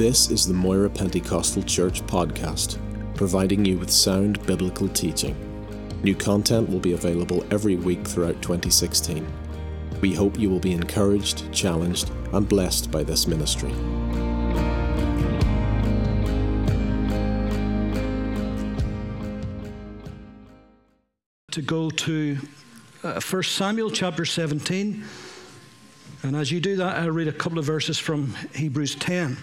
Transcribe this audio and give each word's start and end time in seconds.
This 0.00 0.30
is 0.30 0.46
the 0.46 0.54
Moira 0.54 0.88
Pentecostal 0.88 1.62
Church 1.62 2.00
podcast, 2.06 2.78
providing 3.14 3.66
you 3.66 3.76
with 3.76 3.90
sound 3.90 4.42
biblical 4.46 4.88
teaching. 4.88 5.36
New 6.02 6.14
content 6.14 6.70
will 6.70 6.78
be 6.78 6.94
available 6.94 7.44
every 7.50 7.76
week 7.76 8.08
throughout 8.08 8.40
2016. 8.40 9.30
We 10.00 10.14
hope 10.14 10.38
you 10.38 10.48
will 10.48 10.58
be 10.58 10.72
encouraged, 10.72 11.52
challenged, 11.52 12.10
and 12.32 12.48
blessed 12.48 12.90
by 12.90 13.02
this 13.02 13.26
ministry. 13.26 13.72
To 21.50 21.60
go 21.60 21.90
to 21.90 22.38
uh, 23.02 23.20
1 23.20 23.42
Samuel 23.42 23.90
chapter 23.90 24.24
17. 24.24 25.04
And 26.22 26.36
as 26.36 26.50
you 26.50 26.60
do 26.60 26.76
that, 26.76 26.96
I'll 26.96 27.10
read 27.10 27.28
a 27.28 27.32
couple 27.32 27.58
of 27.58 27.66
verses 27.66 27.98
from 27.98 28.34
Hebrews 28.54 28.94
10. 28.94 29.36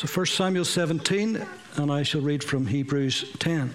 So 0.00 0.08
1 0.08 0.26
Samuel 0.28 0.64
17, 0.64 1.46
and 1.76 1.92
I 1.92 2.04
shall 2.04 2.22
read 2.22 2.42
from 2.42 2.66
Hebrews 2.66 3.36
10. 3.38 3.74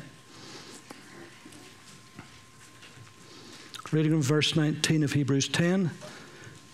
Reading 3.91 4.13
from 4.13 4.21
verse 4.23 4.55
19 4.55 5.03
of 5.03 5.13
Hebrews 5.13 5.49
10. 5.49 5.91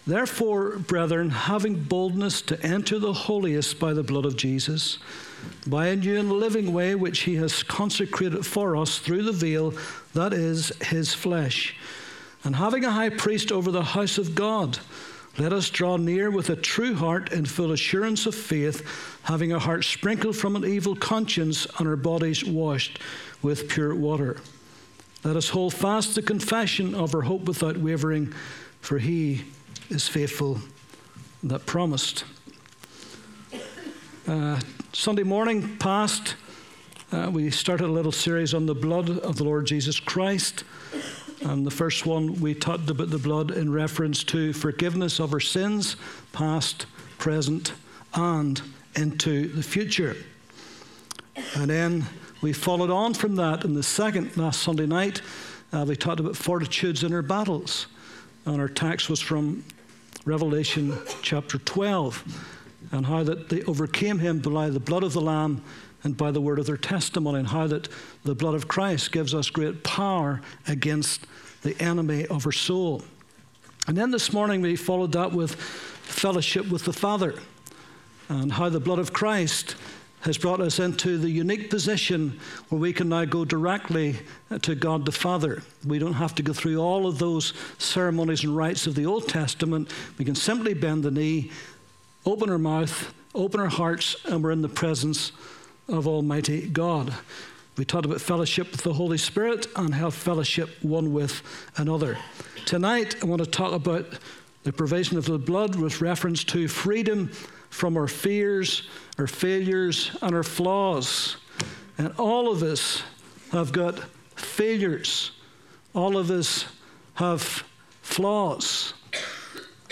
Therefore, 0.08 0.78
brethren, 0.78 1.32
having 1.32 1.84
boldness 1.84 2.42
to 2.44 2.66
enter 2.66 2.98
the 2.98 3.12
holiest 3.12 3.78
by 3.78 3.92
the 3.92 4.04
blood 4.04 4.24
of 4.24 4.38
Jesus, 4.38 5.00
by 5.68 5.88
a 5.88 5.98
new 5.98 6.18
and 6.18 6.32
living 6.32 6.72
way 6.72 6.96
which 6.96 7.24
he 7.24 7.36
has 7.36 7.62
consecrated 7.62 8.46
for 8.46 8.78
us 8.78 9.00
through 9.00 9.24
the 9.24 9.34
veil, 9.34 9.74
that 10.14 10.32
is, 10.32 10.72
his 10.82 11.14
flesh, 11.14 11.76
and 12.46 12.56
having 12.56 12.86
a 12.86 12.92
high 12.92 13.10
priest 13.10 13.52
over 13.52 13.70
the 13.70 13.84
house 13.84 14.18
of 14.18 14.34
God, 14.34 14.80
let 15.38 15.54
us 15.54 15.70
draw 15.70 15.98
near 15.98 16.30
with 16.30 16.50
a 16.50 16.56
true 16.56 16.94
heart 16.94 17.32
in 17.32 17.46
full 17.46 17.72
assurance 17.72 18.26
of 18.26 18.36
faith, 18.36 19.11
having 19.24 19.54
our 19.54 19.60
hearts 19.60 19.88
sprinkled 19.88 20.36
from 20.36 20.56
an 20.56 20.66
evil 20.66 20.96
conscience 20.96 21.68
and 21.78 21.88
our 21.88 21.96
bodies 21.96 22.44
washed 22.44 23.00
with 23.42 23.70
pure 23.70 23.96
water. 23.96 24.38
Let 25.24 25.36
us 25.36 25.50
hold 25.50 25.74
fast 25.74 26.16
the 26.16 26.22
confession 26.22 26.96
of 26.96 27.14
our 27.14 27.22
hope 27.22 27.44
without 27.44 27.78
wavering, 27.78 28.34
for 28.82 28.98
he 28.98 29.44
is 29.90 30.08
faithful 30.08 30.60
that 31.44 31.66
promised. 31.66 32.24
Uh, 34.28 34.60
Sunday 34.94 35.24
morning 35.24 35.78
past, 35.78 36.36
uh, 37.12 37.30
we 37.32 37.52
started 37.52 37.86
a 37.86 37.92
little 37.92 38.12
series 38.12 38.54
on 38.54 38.66
the 38.66 38.76
blood 38.76 39.10
of 39.10 39.36
the 39.36 39.44
Lord 39.44 39.66
Jesus 39.66 40.00
Christ. 40.00 40.64
And 41.44 41.66
the 41.66 41.72
first 41.72 42.06
one, 42.06 42.40
we 42.40 42.54
talked 42.54 42.90
about 42.90 43.10
the 43.10 43.18
blood 43.18 43.52
in 43.52 43.72
reference 43.72 44.24
to 44.26 44.54
forgiveness 44.54 45.20
of 45.20 45.34
our 45.34 45.40
sins, 45.40 45.96
past, 46.34 46.86
present, 47.18 47.74
and 48.14 48.62
into 48.96 49.48
the 49.48 49.64
future. 49.64 50.16
And 51.56 51.70
then 51.70 52.06
we 52.42 52.54
followed 52.54 52.90
on 52.90 53.14
from 53.14 53.36
that 53.36 53.64
in 53.64 53.74
the 53.74 53.84
second, 53.84 54.36
last 54.36 54.62
Sunday 54.62 54.86
night. 54.86 55.22
Uh, 55.72 55.86
we 55.88 55.96
talked 55.96 56.20
about 56.20 56.36
fortitudes 56.36 57.04
in 57.04 57.14
our 57.14 57.22
battles. 57.22 57.88
And 58.46 58.60
our 58.60 58.68
text 58.68 59.10
was 59.10 59.20
from 59.20 59.64
Revelation 60.26 60.98
chapter 61.22 61.58
12, 61.60 62.48
and 62.92 63.06
how 63.06 63.24
that 63.24 63.50
they 63.50 63.64
overcame 63.64 64.20
him 64.20 64.40
by 64.40 64.70
the 64.70 64.80
blood 64.80 65.04
of 65.04 65.14
the 65.14 65.22
Lamb 65.22 65.64
and 66.04 66.18
by 66.18 66.32
the 66.32 66.42
word 66.42 66.58
of 66.60 66.66
their 66.66 66.78
testimony, 66.78 67.40
and 67.40 67.48
how 67.48 67.68
that 67.68 67.88
the 68.24 68.34
blood 68.34 68.56
of 68.56 68.68
Christ 68.68 69.12
gives 69.12 69.34
us 69.36 69.50
great 69.50 69.84
power 69.84 70.42
against 70.68 71.28
the 71.62 71.80
enemy 71.82 72.26
of 72.28 72.46
our 72.46 72.52
soul. 72.52 73.04
And 73.88 73.96
then 73.96 74.12
this 74.12 74.34
morning 74.34 74.62
we 74.62 74.76
followed 74.76 75.12
that 75.14 75.32
with 75.32 75.56
fellowship 75.56 76.70
with 76.70 76.86
the 76.86 76.94
Father, 76.94 77.36
and 78.32 78.54
how 78.54 78.70
the 78.70 78.80
blood 78.80 79.00
of 79.00 79.12
Christ 79.12 79.76
has 80.22 80.38
brought 80.38 80.62
us 80.62 80.80
into 80.80 81.18
the 81.18 81.30
unique 81.30 81.70
position 81.70 82.40
where 82.70 82.80
we 82.80 82.94
can 82.94 83.10
now 83.10 83.26
go 83.26 83.44
directly 83.44 84.16
to 84.62 84.74
God 84.74 85.06
the 85.06 85.12
Father. 85.12 85.64
We 85.86 86.00
don't 86.00 86.14
have 86.14 86.34
to 86.36 86.44
go 86.44 86.54
through 86.54 86.78
all 86.78 87.08
of 87.08 87.20
those 87.20 87.54
ceremonies 87.78 88.44
and 88.44 88.56
rites 88.56 88.88
of 88.88 88.96
the 88.96 89.06
Old 89.06 89.28
Testament. 89.28 89.92
We 90.18 90.24
can 90.24 90.36
simply 90.36 90.74
bend 90.74 91.04
the 91.04 91.12
knee, 91.12 91.52
open 92.26 92.50
our 92.50 92.58
mouth, 92.58 93.14
open 93.36 93.60
our 93.60 93.68
hearts, 93.68 94.16
and 94.26 94.42
we're 94.42 94.52
in 94.52 94.62
the 94.62 94.70
presence 94.70 95.34
of 95.90 96.08
Almighty 96.08 96.70
God. 96.70 97.14
We 97.76 97.84
talked 97.84 98.06
about 98.06 98.22
fellowship 98.22 98.72
with 98.72 98.84
the 98.84 98.94
Holy 98.94 99.18
Spirit 99.18 99.68
and 99.76 99.94
have 99.94 100.14
fellowship 100.14 100.70
one 100.82 101.12
with 101.12 101.42
another. 101.76 102.18
Tonight, 102.66 103.22
I 103.22 103.26
want 103.26 103.44
to 103.44 103.50
talk 103.50 103.74
about 103.74 104.06
the 104.64 104.72
provision 104.72 105.18
of 105.18 105.26
the 105.26 105.40
blood 105.40 105.76
with 105.76 106.00
reference 106.00 106.44
to 106.46 106.70
freedom 106.70 107.32
from 107.72 107.98
our 107.98 108.08
fears, 108.08 108.88
our 109.18 109.26
failures, 109.26 110.16
and 110.22 110.36
our 110.36 110.44
flaws. 110.44 111.38
And 111.98 112.14
all 112.20 112.52
of 112.52 112.62
us 112.62 113.02
have 113.52 113.72
got 113.72 113.98
failures. 114.36 115.32
All 115.96 116.18
of 116.18 116.30
us 116.30 116.66
have 117.16 117.64
flaws. 118.02 118.94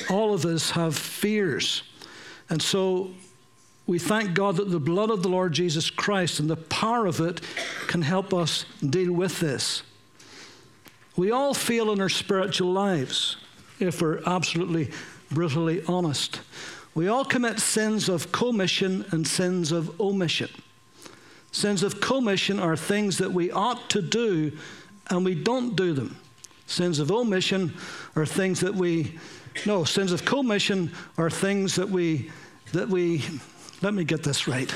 All 0.10 0.34
of 0.34 0.46
us 0.46 0.70
have 0.72 0.96
fears. 0.96 1.84
And 2.50 2.62
so 2.62 3.12
we 3.88 3.98
thank 3.98 4.34
God 4.34 4.58
that 4.58 4.70
the 4.70 4.80
blood 4.80 5.10
of 5.10 5.24
the 5.24 5.30
Lord 5.30 5.54
Jesus 5.54 5.90
Christ 5.90 6.40
and 6.40 6.50
the 6.50 6.58
power 6.58 7.06
of 7.06 7.20
it 7.20 7.42
can 7.88 8.02
help 8.02 8.34
us 8.34 8.66
deal 8.88 9.14
with 9.14 9.40
this. 9.40 9.84
We 11.16 11.32
all 11.32 11.54
feel 11.54 11.92
in 11.92 12.02
our 12.02 12.10
spiritual 12.10 12.72
lives, 12.72 13.38
if 13.80 14.02
we're 14.02 14.22
absolutely 14.26 14.92
brutally 15.32 15.84
honest, 15.86 16.42
we 16.96 17.08
all 17.08 17.26
commit 17.26 17.60
sins 17.60 18.10
of 18.10 18.32
commission 18.32 19.06
and 19.12 19.28
sins 19.28 19.72
of 19.72 20.00
omission. 20.00 20.50
Sins 21.52 21.84
of 21.84 22.02
commission 22.02 22.60
are 22.60 22.76
things 22.76 23.18
that 23.18 23.32
we 23.32 23.52
ought 23.52 23.90
to 23.90 24.02
do 24.02 24.58
and 25.10 25.26
we 25.26 25.36
don't 25.36 25.76
do 25.76 25.94
them. 25.94 26.18
Sins 26.68 27.00
of 27.00 27.12
omission 27.12 27.74
are 28.16 28.26
things 28.26 28.60
that 28.60 28.76
we 28.76 29.18
no, 29.66 29.84
sins 29.84 30.12
of 30.12 30.26
commission 30.26 30.92
are 31.18 31.30
things 31.30 31.76
that 31.76 31.90
we 31.90 32.32
that 32.72 32.88
we 32.88 33.24
let 33.82 33.94
me 33.94 34.04
get 34.04 34.24
this 34.24 34.46
right. 34.46 34.74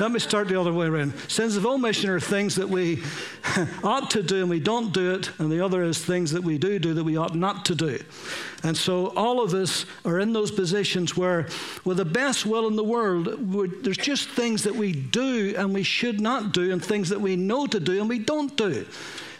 Let 0.00 0.10
me 0.10 0.18
start 0.18 0.48
the 0.48 0.60
other 0.60 0.72
way 0.72 0.86
around. 0.86 1.14
Sins 1.28 1.56
of 1.56 1.64
omission 1.64 2.10
are 2.10 2.18
things 2.18 2.56
that 2.56 2.68
we 2.68 3.02
ought 3.84 4.10
to 4.10 4.24
do 4.24 4.40
and 4.40 4.50
we 4.50 4.58
don't 4.58 4.92
do 4.92 5.14
it, 5.14 5.30
and 5.38 5.52
the 5.52 5.64
other 5.64 5.84
is 5.84 6.04
things 6.04 6.32
that 6.32 6.42
we 6.42 6.58
do 6.58 6.80
do 6.80 6.94
that 6.94 7.04
we 7.04 7.16
ought 7.16 7.36
not 7.36 7.64
to 7.66 7.76
do. 7.76 8.02
And 8.64 8.76
so 8.76 9.08
all 9.14 9.40
of 9.40 9.54
us 9.54 9.86
are 10.04 10.18
in 10.18 10.32
those 10.32 10.50
positions 10.50 11.16
where, 11.16 11.48
with 11.84 11.98
the 11.98 12.04
best 12.04 12.44
will 12.44 12.66
in 12.66 12.74
the 12.74 12.82
world, 12.82 13.28
there's 13.84 13.96
just 13.96 14.28
things 14.30 14.64
that 14.64 14.74
we 14.74 14.92
do 14.92 15.54
and 15.56 15.72
we 15.72 15.84
should 15.84 16.20
not 16.20 16.52
do, 16.52 16.72
and 16.72 16.84
things 16.84 17.08
that 17.10 17.20
we 17.20 17.36
know 17.36 17.66
to 17.68 17.78
do 17.78 18.00
and 18.00 18.08
we 18.08 18.18
don't 18.18 18.56
do. 18.56 18.84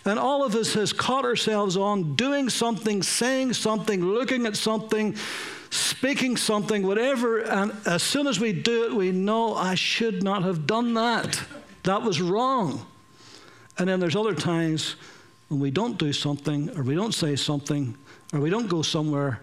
And 0.05 0.19
all 0.19 0.45
of 0.45 0.55
us 0.55 0.75
has 0.75 0.93
caught 0.93 1.25
ourselves 1.25 1.77
on 1.77 2.15
doing 2.15 2.49
something, 2.49 3.03
saying 3.03 3.55
something, 3.55 4.05
looking 4.05 4.47
at 4.47 4.57
something 4.57 5.17
speaking 5.71 6.37
something, 6.37 6.87
whatever, 6.87 7.39
and 7.39 7.73
as 7.87 8.03
soon 8.03 8.27
as 8.27 8.39
we 8.41 8.53
do 8.53 8.85
it, 8.85 8.95
we 8.95 9.13
know 9.13 9.55
I 9.55 9.75
should 9.77 10.23
not 10.23 10.43
have 10.43 10.67
done 10.67 10.95
that. 10.95 11.41
That 11.85 12.03
was 12.03 12.21
wrong. 12.21 12.87
And 13.79 13.89
then 13.89 14.01
there's 14.01 14.17
other 14.17 14.35
times 14.35 14.97
when 15.49 15.61
we 15.61 15.71
don't 15.71 15.99
do 15.99 16.13
something, 16.13 16.77
or 16.77 16.83
we 16.83 16.95
don't 16.95 17.15
say 17.15 17.37
something, 17.37 17.97
or 18.33 18.41
we 18.41 18.51
don't 18.51 18.69
go 18.69 18.83
somewhere, 18.83 19.41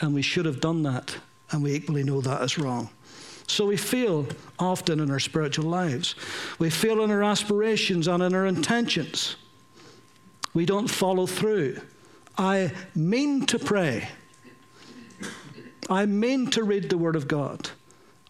and 0.00 0.12
we 0.14 0.22
should 0.22 0.46
have 0.46 0.60
done 0.60 0.82
that, 0.82 1.16
and 1.50 1.62
we 1.62 1.72
equally 1.72 2.02
know 2.02 2.20
that 2.20 2.42
is 2.42 2.58
wrong. 2.58 2.90
So 3.46 3.66
we 3.66 3.76
feel 3.76 4.26
often 4.58 5.00
in 5.00 5.10
our 5.10 5.20
spiritual 5.20 5.66
lives. 5.66 6.14
We 6.58 6.70
feel 6.70 7.02
in 7.02 7.10
our 7.10 7.22
aspirations 7.22 8.08
and 8.08 8.22
in 8.22 8.34
our 8.34 8.46
intentions. 8.46 9.36
We 10.54 10.64
don't 10.64 10.88
follow 10.88 11.26
through. 11.26 11.80
I 12.38 12.72
mean 12.94 13.46
to 13.46 13.58
pray. 13.58 14.08
I 15.88 16.06
mean 16.06 16.48
to 16.50 16.62
read 16.62 16.90
the 16.90 16.98
Word 16.98 17.16
of 17.16 17.28
God. 17.28 17.70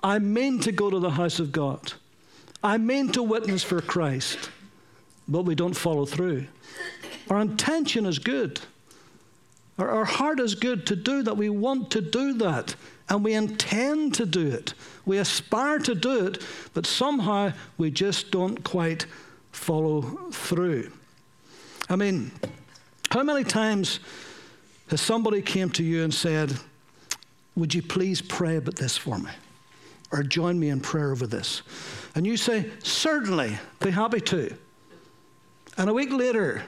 I 0.02 0.18
mean 0.18 0.58
to 0.60 0.72
go 0.72 0.90
to 0.90 0.98
the 0.98 1.10
house 1.10 1.38
of 1.38 1.52
God. 1.52 1.92
I 2.62 2.78
mean 2.78 3.12
to 3.12 3.22
witness 3.22 3.62
for 3.62 3.80
Christ. 3.80 4.50
But 5.28 5.42
we 5.42 5.54
don't 5.54 5.76
follow 5.76 6.04
through. 6.04 6.46
Our 7.30 7.40
intention 7.40 8.06
is 8.06 8.18
good. 8.18 8.60
Our, 9.78 9.88
our 9.88 10.04
heart 10.04 10.40
is 10.40 10.54
good 10.54 10.86
to 10.88 10.96
do 10.96 11.22
that. 11.22 11.36
We 11.36 11.48
want 11.48 11.90
to 11.92 12.00
do 12.00 12.34
that. 12.34 12.74
And 13.08 13.24
we 13.24 13.34
intend 13.34 14.14
to 14.14 14.26
do 14.26 14.48
it. 14.48 14.74
We 15.04 15.18
aspire 15.18 15.78
to 15.80 15.94
do 15.94 16.26
it, 16.26 16.42
but 16.72 16.86
somehow 16.86 17.52
we 17.76 17.90
just 17.90 18.30
don't 18.30 18.62
quite 18.64 19.06
follow 19.50 20.02
through. 20.30 20.90
I 21.90 21.96
mean, 21.96 22.30
how 23.10 23.22
many 23.22 23.44
times 23.44 24.00
has 24.88 25.00
somebody 25.00 25.42
came 25.42 25.68
to 25.70 25.82
you 25.82 26.04
and 26.04 26.14
said, 26.14 26.58
would 27.54 27.74
you 27.74 27.82
please 27.82 28.22
pray 28.22 28.56
about 28.56 28.76
this 28.76 28.96
for 28.96 29.18
me? 29.18 29.30
Or 30.10 30.22
join 30.22 30.58
me 30.58 30.68
in 30.68 30.80
prayer 30.80 31.10
over 31.10 31.26
this? 31.26 31.62
And 32.14 32.26
you 32.26 32.36
say, 32.36 32.70
Certainly, 32.82 33.58
be 33.80 33.90
happy 33.90 34.20
to. 34.20 34.54
And 35.78 35.88
a 35.88 35.94
week 35.94 36.12
later, 36.12 36.62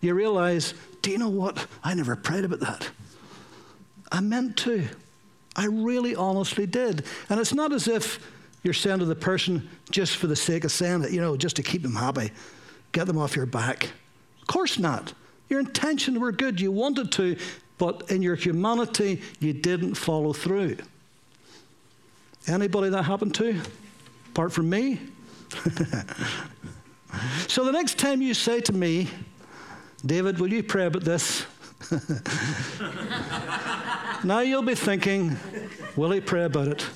you 0.00 0.14
realize, 0.14 0.74
Do 1.02 1.10
you 1.10 1.18
know 1.18 1.28
what? 1.28 1.66
I 1.82 1.94
never 1.94 2.16
prayed 2.16 2.44
about 2.44 2.60
that. 2.60 2.88
I 4.12 4.20
meant 4.20 4.56
to. 4.58 4.88
I 5.56 5.66
really 5.66 6.14
honestly 6.14 6.66
did. 6.66 7.04
And 7.28 7.40
it's 7.40 7.54
not 7.54 7.72
as 7.72 7.88
if 7.88 8.20
you're 8.62 8.74
saying 8.74 8.98
to 9.00 9.04
the 9.04 9.14
person 9.14 9.68
just 9.90 10.16
for 10.16 10.26
the 10.26 10.36
sake 10.36 10.64
of 10.64 10.72
saying 10.72 11.04
it, 11.04 11.12
you 11.12 11.20
know, 11.20 11.36
just 11.36 11.56
to 11.56 11.62
keep 11.62 11.82
them 11.82 11.94
happy, 11.94 12.30
get 12.92 13.06
them 13.06 13.18
off 13.18 13.36
your 13.36 13.46
back. 13.46 13.84
Of 14.40 14.46
course 14.46 14.78
not. 14.78 15.12
Your 15.48 15.60
intentions 15.60 16.18
were 16.18 16.32
good. 16.32 16.60
You 16.60 16.70
wanted 16.70 17.10
to, 17.12 17.36
but 17.80 18.10
in 18.10 18.20
your 18.20 18.36
humanity, 18.36 19.22
you 19.40 19.54
didn't 19.54 19.94
follow 19.94 20.34
through. 20.34 20.76
Anybody 22.46 22.90
that 22.90 23.04
happened 23.04 23.34
to? 23.36 23.58
Apart 24.28 24.52
from 24.52 24.68
me? 24.68 25.00
so 27.48 27.64
the 27.64 27.72
next 27.72 27.98
time 27.98 28.20
you 28.20 28.34
say 28.34 28.60
to 28.60 28.74
me, 28.74 29.08
David, 30.04 30.38
will 30.38 30.52
you 30.52 30.62
pray 30.62 30.84
about 30.84 31.04
this? 31.04 31.46
now 34.24 34.40
you'll 34.40 34.60
be 34.60 34.74
thinking, 34.74 35.38
will 35.96 36.10
he 36.10 36.20
pray 36.20 36.44
about 36.44 36.68
it? 36.68 36.86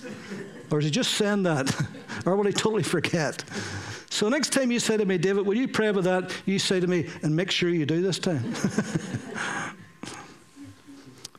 Or 0.70 0.80
is 0.80 0.84
he 0.84 0.90
just 0.90 1.12
saying 1.12 1.44
that? 1.44 1.74
or 2.26 2.36
will 2.36 2.44
he 2.44 2.52
totally 2.52 2.82
forget? 2.82 3.42
So 4.10 4.28
next 4.28 4.52
time 4.52 4.70
you 4.70 4.80
say 4.80 4.98
to 4.98 5.06
me, 5.06 5.16
David, 5.16 5.46
will 5.46 5.56
you 5.56 5.66
pray 5.66 5.86
about 5.86 6.04
that? 6.04 6.30
You 6.44 6.58
say 6.58 6.78
to 6.78 6.86
me, 6.86 7.08
and 7.22 7.34
make 7.34 7.50
sure 7.50 7.70
you 7.70 7.86
do 7.86 8.02
this 8.02 8.18
time. 8.18 8.52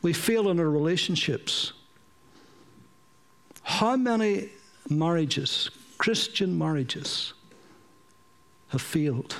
We 0.06 0.12
fail 0.12 0.48
in 0.50 0.60
our 0.60 0.70
relationships. 0.70 1.72
How 3.64 3.96
many 3.96 4.50
marriages, 4.88 5.68
Christian 5.98 6.56
marriages, 6.56 7.32
have 8.68 8.80
failed? 8.80 9.34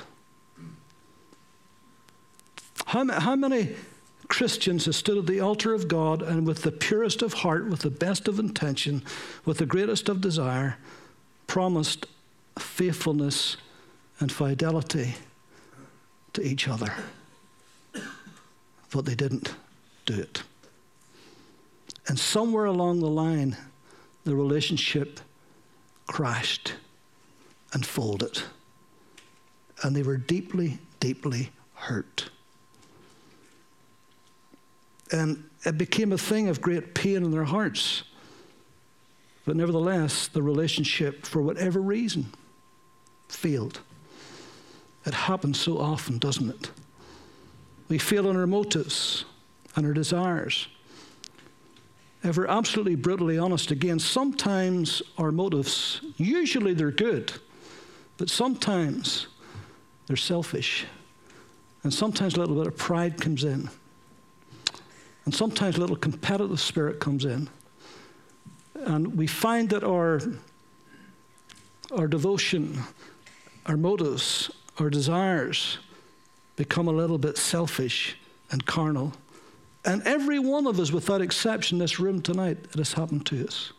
How, 2.87 3.09
how 3.17 3.37
many 3.37 3.77
Christians 4.27 4.83
have 4.87 4.95
stood 4.95 5.17
at 5.17 5.25
the 5.25 5.39
altar 5.39 5.73
of 5.73 5.87
God 5.87 6.21
and 6.21 6.45
with 6.45 6.63
the 6.63 6.73
purest 6.73 7.21
of 7.21 7.31
heart, 7.31 7.69
with 7.69 7.79
the 7.79 7.89
best 7.89 8.27
of 8.27 8.37
intention, 8.37 9.05
with 9.45 9.59
the 9.59 9.65
greatest 9.65 10.09
of 10.09 10.19
desire, 10.19 10.75
promised 11.47 12.07
faithfulness 12.59 13.55
and 14.19 14.33
fidelity 14.33 15.15
to 16.33 16.45
each 16.45 16.67
other. 16.67 16.93
But 18.91 19.05
they 19.05 19.15
didn't 19.15 19.55
do 20.05 20.19
it. 20.19 20.43
And 22.07 22.17
somewhere 22.17 22.65
along 22.65 22.99
the 22.99 23.09
line, 23.09 23.57
the 24.23 24.35
relationship 24.35 25.19
crashed 26.07 26.73
and 27.73 27.85
folded. 27.85 28.41
And 29.83 29.95
they 29.95 30.03
were 30.03 30.17
deeply, 30.17 30.79
deeply 30.99 31.51
hurt. 31.73 32.29
And 35.11 35.43
it 35.65 35.77
became 35.77 36.11
a 36.11 36.17
thing 36.17 36.47
of 36.49 36.61
great 36.61 36.93
pain 36.93 37.17
in 37.17 37.31
their 37.31 37.43
hearts. 37.43 38.03
But 39.45 39.55
nevertheless, 39.55 40.27
the 40.27 40.41
relationship, 40.41 41.25
for 41.25 41.41
whatever 41.41 41.79
reason, 41.79 42.27
failed. 43.29 43.79
It 45.05 45.13
happens 45.13 45.59
so 45.59 45.77
often, 45.77 46.17
doesn't 46.17 46.49
it? 46.49 46.71
We 47.87 47.97
fail 47.97 48.29
in 48.29 48.35
our 48.35 48.47
motives 48.47 49.23
and 49.75 49.85
our 49.85 49.93
desires. 49.93 50.67
If 52.27 52.35
we're 52.35 52.47
absolutely 52.47 52.95
brutally 52.95 53.37
honest 53.37 53.71
again, 53.71 53.99
sometimes 53.99 55.01
our 55.17 55.31
motives, 55.31 56.01
usually 56.17 56.73
they're 56.73 56.91
good, 56.91 57.31
but 58.17 58.29
sometimes 58.29 59.27
they're 60.07 60.17
selfish. 60.17 60.85
And 61.83 61.93
sometimes 61.93 62.35
a 62.35 62.39
little 62.39 62.57
bit 62.57 62.67
of 62.67 62.75
pride 62.75 63.21
comes 63.21 63.45
in. 63.45 63.69
And 65.23 65.33
sometimes 65.33 65.77
a 65.77 65.79
little 65.79 65.95
competitive 65.95 66.59
spirit 66.59 66.99
comes 66.99 67.23
in. 67.23 67.47
And 68.75 69.15
we 69.15 69.25
find 69.25 69.69
that 69.69 69.85
our, 69.85 70.19
our 71.95 72.09
devotion, 72.09 72.77
our 73.67 73.77
motives, 73.77 74.51
our 74.79 74.89
desires 74.89 75.77
become 76.57 76.89
a 76.89 76.93
little 76.93 77.17
bit 77.17 77.37
selfish 77.37 78.17
and 78.51 78.65
carnal. 78.65 79.13
And 79.87 80.03
every 80.03 80.37
one 80.37 80.67
of 80.67 80.81
us, 80.81 80.91
without 80.91 81.21
exception, 81.21 81.77
this 81.77 81.97
room 81.97 82.21
tonight, 82.21 82.57
it 82.71 82.77
has 82.77 82.91
happened 82.91 83.25
to 83.27 83.47
us. 83.47 83.71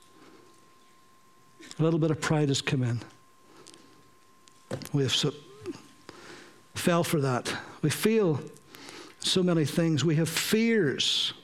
A 1.79 1.83
little 1.83 1.99
bit 1.99 2.11
of 2.11 2.19
pride 2.19 2.49
has 2.49 2.63
come 2.63 2.83
in. 2.83 3.01
We 4.95 5.03
have 5.03 5.15
so, 5.15 5.35
fell 6.75 7.05
for 7.05 7.21
that. 7.21 7.55
We 7.83 7.91
feel 7.91 8.41
so 9.21 9.43
many 9.43 9.67
things. 9.67 10.03
We 10.03 10.17
have 10.17 10.31
fears. 10.31 11.35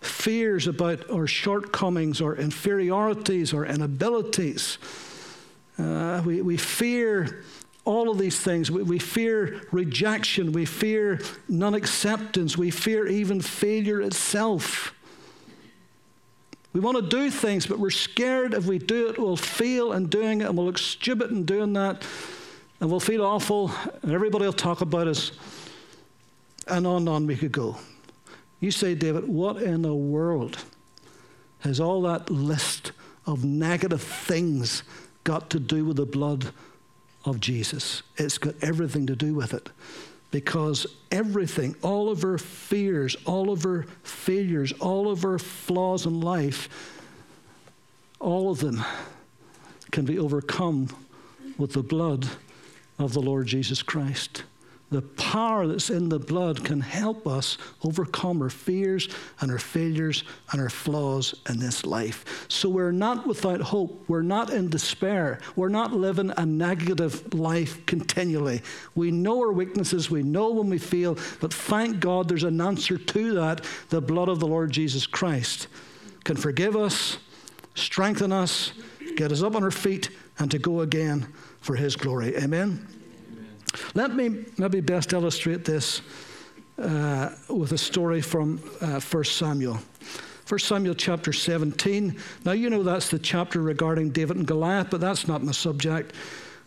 Fears 0.00 0.66
about 0.66 1.08
our 1.08 1.28
shortcomings, 1.28 2.20
our 2.20 2.34
inferiorities, 2.34 3.54
our 3.54 3.64
inabilities. 3.64 4.78
Uh, 5.78 6.22
we, 6.24 6.42
we 6.42 6.56
fear 6.56 7.44
all 7.84 8.10
of 8.10 8.18
these 8.18 8.38
things. 8.38 8.70
We, 8.70 8.82
we 8.82 8.98
fear 8.98 9.62
rejection. 9.72 10.52
We 10.52 10.64
fear 10.64 11.20
non 11.48 11.74
acceptance. 11.74 12.56
We 12.56 12.70
fear 12.70 13.06
even 13.06 13.40
failure 13.40 14.00
itself. 14.00 14.94
We 16.72 16.80
want 16.80 16.98
to 16.98 17.02
do 17.02 17.30
things, 17.30 17.66
but 17.66 17.78
we're 17.78 17.90
scared 17.90 18.54
if 18.54 18.66
we 18.66 18.78
do 18.78 19.08
it, 19.08 19.18
we'll 19.18 19.36
fail 19.36 19.92
in 19.92 20.06
doing 20.06 20.40
it 20.40 20.44
and 20.44 20.56
we'll 20.56 20.66
look 20.66 20.78
stupid 20.78 21.30
in 21.32 21.44
doing 21.44 21.72
that 21.72 22.04
and 22.80 22.88
we'll 22.88 23.00
feel 23.00 23.24
awful 23.24 23.72
and 24.02 24.12
everybody 24.12 24.44
will 24.44 24.52
talk 24.52 24.80
about 24.80 25.08
us 25.08 25.32
and 26.68 26.86
on 26.86 26.98
and 26.98 27.08
on 27.08 27.26
we 27.26 27.36
could 27.36 27.50
go. 27.50 27.76
You 28.60 28.70
say, 28.70 28.94
David, 28.94 29.26
what 29.26 29.60
in 29.60 29.82
the 29.82 29.94
world 29.94 30.58
has 31.60 31.80
all 31.80 32.02
that 32.02 32.30
list 32.30 32.92
of 33.26 33.44
negative 33.44 34.02
things 34.02 34.84
got 35.24 35.50
to 35.50 35.58
do 35.58 35.84
with 35.84 35.96
the 35.96 36.06
blood 36.06 36.52
of 37.24 37.40
Jesus? 37.40 38.02
It's 38.16 38.38
got 38.38 38.54
everything 38.62 39.06
to 39.06 39.16
do 39.16 39.34
with 39.34 39.54
it. 39.54 39.68
Because 40.30 40.86
everything, 41.10 41.74
all 41.82 42.08
of 42.08 42.24
our 42.24 42.38
fears, 42.38 43.16
all 43.24 43.50
of 43.50 43.66
our 43.66 43.86
failures, 44.04 44.72
all 44.80 45.10
of 45.10 45.24
our 45.24 45.38
flaws 45.38 46.06
in 46.06 46.20
life, 46.20 46.68
all 48.20 48.50
of 48.50 48.60
them 48.60 48.84
can 49.90 50.04
be 50.04 50.18
overcome 50.18 50.88
with 51.58 51.72
the 51.72 51.82
blood 51.82 52.28
of 52.98 53.12
the 53.12 53.20
Lord 53.20 53.46
Jesus 53.46 53.82
Christ 53.82 54.44
the 54.90 55.02
power 55.02 55.68
that's 55.68 55.88
in 55.88 56.08
the 56.08 56.18
blood 56.18 56.64
can 56.64 56.80
help 56.80 57.26
us 57.26 57.58
overcome 57.84 58.42
our 58.42 58.50
fears 58.50 59.08
and 59.40 59.50
our 59.50 59.58
failures 59.58 60.24
and 60.50 60.60
our 60.60 60.70
flaws 60.70 61.34
in 61.48 61.60
this 61.60 61.86
life. 61.86 62.46
So 62.48 62.68
we're 62.68 62.90
not 62.90 63.26
without 63.26 63.60
hope. 63.60 64.04
We're 64.08 64.22
not 64.22 64.50
in 64.50 64.68
despair. 64.68 65.38
We're 65.54 65.68
not 65.68 65.92
living 65.92 66.32
a 66.36 66.44
negative 66.44 67.32
life 67.32 67.84
continually. 67.86 68.62
We 68.96 69.12
know 69.12 69.38
our 69.40 69.52
weaknesses, 69.52 70.10
we 70.10 70.24
know 70.24 70.50
when 70.50 70.68
we 70.68 70.78
fail. 70.78 71.16
but 71.40 71.54
thank 71.54 72.00
God 72.00 72.28
there's 72.28 72.44
an 72.44 72.60
answer 72.60 72.98
to 72.98 73.34
that. 73.34 73.64
The 73.90 74.00
blood 74.00 74.28
of 74.28 74.40
the 74.40 74.48
Lord 74.48 74.72
Jesus 74.72 75.06
Christ 75.06 75.68
can 76.24 76.36
forgive 76.36 76.76
us, 76.76 77.18
strengthen 77.74 78.32
us, 78.32 78.72
get 79.16 79.30
us 79.30 79.42
up 79.42 79.54
on 79.54 79.62
our 79.62 79.70
feet, 79.70 80.10
and 80.38 80.50
to 80.50 80.58
go 80.58 80.80
again 80.80 81.32
for 81.60 81.76
His 81.76 81.94
glory. 81.94 82.36
Amen. 82.36 82.99
Let 83.94 84.14
me 84.14 84.44
maybe 84.58 84.80
best 84.80 85.12
illustrate 85.12 85.64
this 85.64 86.02
uh, 86.78 87.30
with 87.48 87.72
a 87.72 87.78
story 87.78 88.20
from 88.20 88.60
uh, 88.80 89.00
1 89.00 89.24
Samuel. 89.24 89.78
1 90.48 90.58
Samuel 90.58 90.94
chapter 90.94 91.32
17. 91.32 92.16
Now, 92.44 92.52
you 92.52 92.70
know 92.70 92.82
that's 92.82 93.08
the 93.08 93.18
chapter 93.18 93.60
regarding 93.60 94.10
David 94.10 94.36
and 94.36 94.46
Goliath, 94.46 94.88
but 94.90 95.00
that's 95.00 95.28
not 95.28 95.42
my 95.42 95.52
subject. 95.52 96.14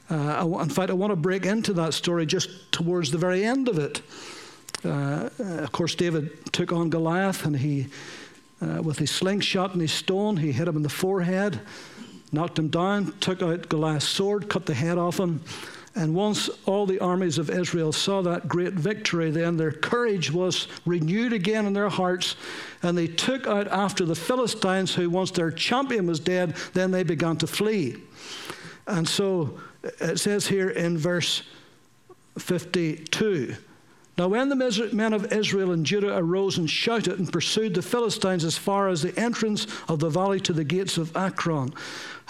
Uh, 0.09 0.59
in 0.61 0.69
fact, 0.69 0.89
I 0.89 0.93
want 0.93 1.11
to 1.11 1.15
break 1.15 1.45
into 1.45 1.73
that 1.73 1.93
story 1.93 2.25
just 2.25 2.71
towards 2.71 3.11
the 3.11 3.17
very 3.17 3.43
end 3.43 3.67
of 3.67 3.77
it. 3.77 4.01
Uh, 4.85 5.29
of 5.39 5.71
course, 5.71 5.95
David 5.95 6.53
took 6.53 6.71
on 6.71 6.89
Goliath, 6.89 7.45
and 7.45 7.57
he, 7.57 7.87
uh, 8.61 8.81
with 8.81 8.99
his 8.99 9.11
slingshot 9.11 9.71
and 9.71 9.81
his 9.81 9.91
stone, 9.91 10.37
he 10.37 10.51
hit 10.51 10.67
him 10.67 10.75
in 10.75 10.83
the 10.83 10.89
forehead, 10.89 11.59
knocked 12.31 12.59
him 12.59 12.69
down, 12.69 13.13
took 13.19 13.41
out 13.41 13.69
Goliath's 13.69 14.07
sword, 14.07 14.49
cut 14.49 14.65
the 14.65 14.73
head 14.73 14.97
off 14.97 15.19
him, 15.19 15.41
and 15.95 16.15
once 16.15 16.49
all 16.65 16.85
the 16.85 16.99
armies 16.99 17.37
of 17.37 17.49
Israel 17.49 17.91
saw 17.91 18.21
that 18.23 18.47
great 18.47 18.73
victory, 18.73 19.29
then 19.29 19.57
their 19.57 19.71
courage 19.71 20.31
was 20.31 20.67
renewed 20.85 21.33
again 21.33 21.65
in 21.65 21.73
their 21.73 21.89
hearts, 21.89 22.35
and 22.81 22.97
they 22.97 23.07
took 23.07 23.45
out 23.45 23.67
after 23.67 24.03
the 24.03 24.15
Philistines, 24.15 24.95
who 24.95 25.09
once 25.09 25.29
their 25.31 25.51
champion 25.51 26.07
was 26.07 26.19
dead, 26.19 26.55
then 26.73 26.89
they 26.89 27.03
began 27.03 27.37
to 27.37 27.47
flee. 27.47 27.97
And 28.87 29.07
so 29.07 29.59
it 29.83 30.19
says 30.19 30.47
here 30.47 30.69
in 30.69 30.97
verse 30.97 31.43
52 32.39 33.55
Now, 34.15 34.27
when 34.27 34.49
the 34.49 34.89
men 34.93 35.11
of 35.13 35.33
Israel 35.33 35.71
and 35.71 35.83
Judah 35.83 36.15
arose 36.15 36.59
and 36.59 36.69
shouted 36.69 37.17
and 37.17 37.33
pursued 37.33 37.73
the 37.73 37.81
Philistines 37.81 38.45
as 38.45 38.55
far 38.55 38.87
as 38.87 39.01
the 39.01 39.19
entrance 39.19 39.65
of 39.87 39.99
the 39.99 40.09
valley 40.09 40.39
to 40.41 40.53
the 40.53 40.63
gates 40.63 40.99
of 40.99 41.17
Ekron, 41.17 41.73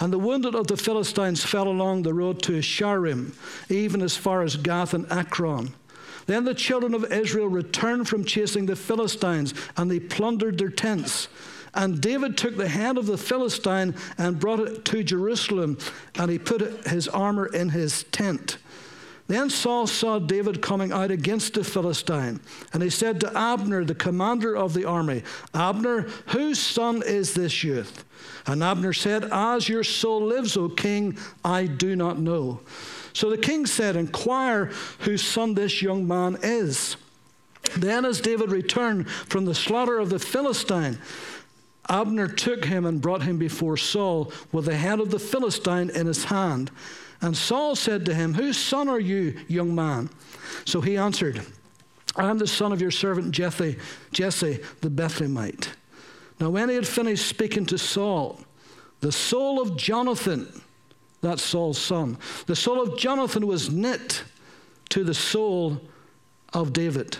and 0.00 0.10
the 0.10 0.18
wounded 0.18 0.54
of 0.54 0.66
the 0.66 0.78
Philistines 0.78 1.44
fell 1.44 1.68
along 1.68 2.02
the 2.02 2.14
road 2.14 2.42
to 2.44 2.62
Shaaraim, 2.62 3.34
even 3.68 4.00
as 4.00 4.16
far 4.16 4.42
as 4.42 4.56
Gath 4.56 4.94
and 4.94 5.10
Ekron. 5.12 5.74
Then 6.24 6.44
the 6.44 6.54
children 6.54 6.94
of 6.94 7.12
Israel 7.12 7.48
returned 7.48 8.08
from 8.08 8.24
chasing 8.24 8.64
the 8.64 8.76
Philistines, 8.76 9.52
and 9.76 9.90
they 9.90 10.00
plundered 10.00 10.56
their 10.56 10.70
tents. 10.70 11.28
And 11.74 12.00
David 12.00 12.38
took 12.38 12.56
the 12.56 12.68
head 12.68 12.96
of 12.96 13.04
the 13.04 13.18
Philistine 13.18 13.94
and 14.16 14.40
brought 14.40 14.60
it 14.60 14.86
to 14.86 15.04
Jerusalem, 15.04 15.76
and 16.14 16.30
he 16.30 16.38
put 16.38 16.86
his 16.86 17.08
armor 17.08 17.46
in 17.46 17.68
his 17.68 18.04
tent. 18.04 18.56
Then 19.26 19.48
Saul 19.48 19.86
saw 19.86 20.18
David 20.18 20.60
coming 20.60 20.92
out 20.92 21.10
against 21.10 21.54
the 21.54 21.64
Philistine, 21.64 22.40
and 22.72 22.82
he 22.82 22.90
said 22.90 23.20
to 23.20 23.36
Abner, 23.36 23.82
the 23.82 23.94
commander 23.94 24.54
of 24.54 24.74
the 24.74 24.84
army, 24.84 25.22
Abner, 25.54 26.02
whose 26.26 26.58
son 26.58 27.02
is 27.02 27.32
this 27.32 27.64
youth? 27.64 28.04
And 28.46 28.62
Abner 28.62 28.92
said, 28.92 29.24
As 29.32 29.68
your 29.68 29.84
soul 29.84 30.26
lives, 30.26 30.56
O 30.58 30.68
king, 30.68 31.16
I 31.42 31.64
do 31.66 31.96
not 31.96 32.18
know. 32.18 32.60
So 33.14 33.30
the 33.30 33.38
king 33.38 33.64
said, 33.64 33.96
Inquire 33.96 34.70
whose 35.00 35.22
son 35.22 35.54
this 35.54 35.80
young 35.80 36.06
man 36.06 36.36
is. 36.42 36.96
Then, 37.78 38.04
as 38.04 38.20
David 38.20 38.50
returned 38.50 39.08
from 39.08 39.46
the 39.46 39.54
slaughter 39.54 39.98
of 39.98 40.10
the 40.10 40.18
Philistine, 40.18 40.98
Abner 41.88 42.28
took 42.28 42.66
him 42.66 42.84
and 42.84 43.00
brought 43.00 43.22
him 43.22 43.38
before 43.38 43.76
Saul 43.76 44.32
with 44.52 44.66
the 44.66 44.76
head 44.76 45.00
of 45.00 45.10
the 45.10 45.18
Philistine 45.18 45.90
in 45.90 46.06
his 46.06 46.24
hand. 46.24 46.70
And 47.24 47.34
Saul 47.34 47.74
said 47.74 48.04
to 48.04 48.14
him, 48.14 48.34
Whose 48.34 48.58
son 48.58 48.86
are 48.86 49.00
you, 49.00 49.40
young 49.48 49.74
man? 49.74 50.10
So 50.66 50.82
he 50.82 50.98
answered, 50.98 51.40
I 52.16 52.28
am 52.28 52.36
the 52.36 52.46
son 52.46 52.70
of 52.70 52.82
your 52.82 52.90
servant 52.90 53.30
Jesse, 53.30 53.78
Jesse 54.12 54.60
the 54.82 54.90
Bethlehemite. 54.90 55.68
Now, 56.38 56.50
when 56.50 56.68
he 56.68 56.74
had 56.74 56.86
finished 56.86 57.26
speaking 57.26 57.64
to 57.66 57.78
Saul, 57.78 58.40
the 59.00 59.10
soul 59.10 59.62
of 59.62 59.74
Jonathan, 59.78 60.60
that's 61.22 61.42
Saul's 61.42 61.78
son, 61.78 62.18
the 62.44 62.54
soul 62.54 62.82
of 62.82 62.98
Jonathan 62.98 63.46
was 63.46 63.70
knit 63.70 64.22
to 64.90 65.02
the 65.02 65.14
soul 65.14 65.80
of 66.52 66.74
David. 66.74 67.16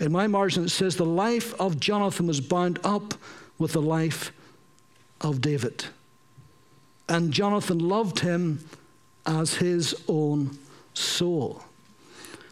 In 0.00 0.12
my 0.12 0.26
margin, 0.28 0.64
it 0.64 0.70
says, 0.70 0.96
The 0.96 1.04
life 1.04 1.52
of 1.60 1.78
Jonathan 1.78 2.26
was 2.26 2.40
bound 2.40 2.78
up 2.82 3.12
with 3.58 3.74
the 3.74 3.82
life 3.82 4.32
of 5.20 5.42
David. 5.42 5.84
And 7.06 7.34
Jonathan 7.34 7.78
loved 7.78 8.20
him 8.20 8.66
as 9.26 9.54
his 9.54 9.94
own 10.08 10.58
soul. 10.92 11.62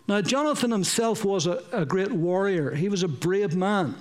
Now, 0.08 0.20
Jonathan 0.20 0.70
himself 0.70 1.24
was 1.24 1.46
a, 1.46 1.62
a, 1.72 1.86
great 1.86 2.12
warrior. 2.12 2.72
He 2.72 2.88
was 2.88 3.02
a 3.02 3.08
brave 3.08 3.54
man, 3.54 3.94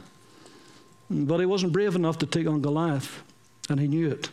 but 1.09 1.39
he 1.39 1.45
wasn't 1.45 1.73
brave 1.73 1.95
enough 1.95 2.17
to 2.19 2.25
take 2.25 2.47
on 2.47 2.61
Goliath, 2.61 3.21
and 3.69 3.79
he 3.79 3.87
knew 3.87 4.09
it. 4.09 4.29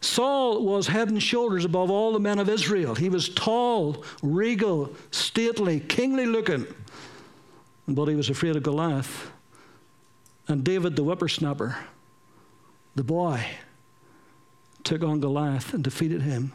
Saul 0.00 0.64
was 0.64 0.86
head 0.86 1.08
and 1.08 1.22
shoulders 1.22 1.64
above 1.64 1.90
all 1.90 2.12
the 2.12 2.20
men 2.20 2.38
of 2.38 2.48
Israel. 2.48 2.94
He 2.94 3.08
was 3.08 3.28
tall, 3.28 4.04
regal, 4.22 4.94
stately, 5.10 5.80
kingly 5.80 6.26
looking, 6.26 6.66
but 7.88 8.06
he 8.06 8.14
was 8.14 8.30
afraid 8.30 8.56
of 8.56 8.62
Goliath. 8.62 9.30
And 10.46 10.62
David, 10.62 10.96
the 10.96 11.02
whippersnapper, 11.02 11.76
the 12.94 13.04
boy, 13.04 13.46
took 14.82 15.02
on 15.02 15.20
Goliath 15.20 15.72
and 15.72 15.82
defeated 15.82 16.22
him. 16.22 16.52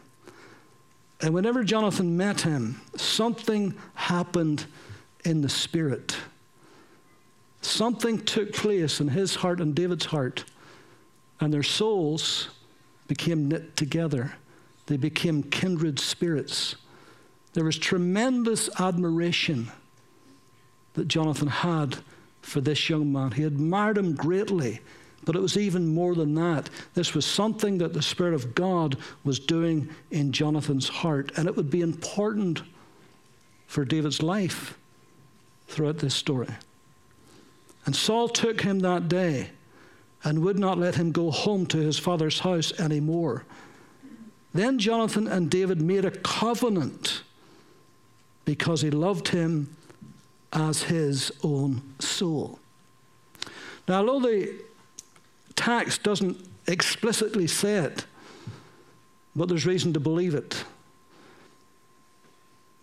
And 1.21 1.33
whenever 1.33 1.63
Jonathan 1.63 2.15
met 2.15 2.41
him, 2.41 2.81
something 2.95 3.75
happened 3.93 4.65
in 5.25 5.41
the 5.41 5.49
spirit. 5.49 6.15
Something 7.61 8.19
took 8.19 8.53
place 8.53 9.01
in 9.01 9.09
his 9.09 9.35
heart 9.35 9.59
and 9.59 9.75
David's 9.75 10.05
heart, 10.05 10.45
and 11.41 11.53
their 11.53 11.63
souls 11.63 12.49
became 13.07 13.49
knit 13.49 13.75
together. 13.75 14.33
They 14.85 14.97
became 14.97 15.43
kindred 15.43 15.99
spirits. 15.99 16.75
There 17.53 17.65
was 17.65 17.77
tremendous 17.77 18.69
admiration 18.79 19.71
that 20.93 21.07
Jonathan 21.07 21.47
had 21.47 21.97
for 22.41 22.61
this 22.61 22.89
young 22.89 23.11
man. 23.11 23.31
He 23.31 23.43
admired 23.43 23.97
him 23.97 24.15
greatly 24.15 24.79
but 25.25 25.35
it 25.35 25.41
was 25.41 25.57
even 25.57 25.87
more 25.87 26.15
than 26.15 26.33
that. 26.35 26.69
This 26.93 27.13
was 27.13 27.25
something 27.25 27.77
that 27.79 27.93
the 27.93 28.01
Spirit 28.01 28.33
of 28.33 28.55
God 28.55 28.97
was 29.23 29.39
doing 29.39 29.89
in 30.11 30.31
Jonathan's 30.31 30.89
heart, 30.89 31.31
and 31.35 31.47
it 31.47 31.55
would 31.55 31.69
be 31.69 31.81
important 31.81 32.61
for 33.67 33.85
David's 33.85 34.23
life 34.23 34.77
throughout 35.67 35.99
this 35.99 36.15
story. 36.15 36.49
And 37.85 37.95
Saul 37.95 38.29
took 38.29 38.61
him 38.61 38.79
that 38.79 39.07
day 39.07 39.51
and 40.23 40.43
would 40.43 40.59
not 40.59 40.77
let 40.77 40.95
him 40.95 41.11
go 41.11 41.31
home 41.31 41.65
to 41.67 41.77
his 41.77 41.97
father's 41.97 42.39
house 42.39 42.77
anymore. 42.79 43.45
Then 44.53 44.79
Jonathan 44.79 45.27
and 45.27 45.49
David 45.49 45.81
made 45.81 46.05
a 46.05 46.11
covenant 46.11 47.21
because 48.45 48.81
he 48.81 48.89
loved 48.89 49.29
him 49.29 49.75
as 50.51 50.83
his 50.83 51.31
own 51.43 51.81
soul. 51.99 52.59
Now, 53.87 53.99
although 53.99 54.27
the 54.27 54.59
text 55.59 56.03
doesn't 56.03 56.37
explicitly 56.67 57.45
say 57.45 57.79
it, 57.79 58.05
but 59.35 59.49
there's 59.49 59.65
reason 59.65 59.91
to 59.91 59.99
believe 59.99 60.33
it. 60.33 60.63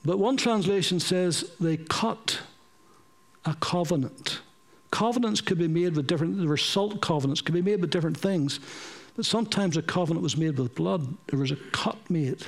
But 0.05 0.19
one 0.19 0.37
translation 0.37 1.01
says 1.01 1.51
they 1.59 1.79
cut 1.79 2.41
a 3.47 3.55
covenant. 3.55 4.41
Covenants 4.91 5.41
could 5.41 5.59
be 5.59 5.69
made 5.69 5.97
with 5.97 6.07
different, 6.07 6.39
there 6.39 6.49
were 6.49 6.59
salt 6.59 7.01
covenants, 7.01 7.41
could 7.41 7.55
be 7.55 7.63
made 7.63 7.81
with 7.81 7.91
different 7.91 8.17
things. 8.17 8.61
But 9.17 9.25
sometimes 9.25 9.79
a 9.79 9.83
covenant 9.83 10.23
was 10.23 10.37
made 10.37 10.59
with 10.59 10.75
blood. 10.75 11.17
There 11.29 11.39
was 11.41 11.51
a 11.51 11.57
cut 11.73 11.99
made. 12.11 12.45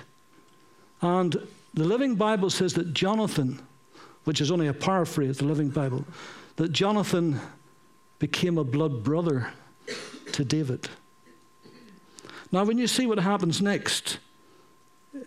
And 1.01 1.35
the 1.73 1.85
Living 1.85 2.17
Bible 2.17 2.51
says 2.51 2.75
that 2.75 2.93
Jonathan, 2.93 3.61
which 4.25 4.43
is 4.43 4.51
only 4.51 4.67
a 4.67 4.75
paraphrase, 4.75 5.39
the 5.39 5.47
Living 5.47 5.71
Bible, 5.71 6.05
that 6.57 6.73
Jonathan 6.73 7.41
became 8.19 8.59
a 8.59 8.65
blood 8.65 9.03
brother 9.03 9.49
to 10.33 10.45
David. 10.45 10.89
Now, 12.51 12.65
when 12.65 12.79
you 12.79 12.87
see 12.87 13.07
what 13.07 13.19
happens 13.19 13.61
next, 13.61 14.19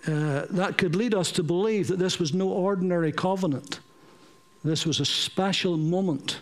uh, 0.08 0.46
that 0.50 0.78
could 0.78 0.96
lead 0.96 1.14
us 1.14 1.32
to 1.34 1.44
believe 1.44 1.88
that 1.88 2.00
this 2.00 2.20
was 2.20 2.34
no 2.34 2.50
ordinary 2.50 3.12
covenant. 3.12 3.80
This 4.64 4.86
was 4.86 5.00
a 5.00 5.06
special 5.06 5.78
moment 5.78 6.40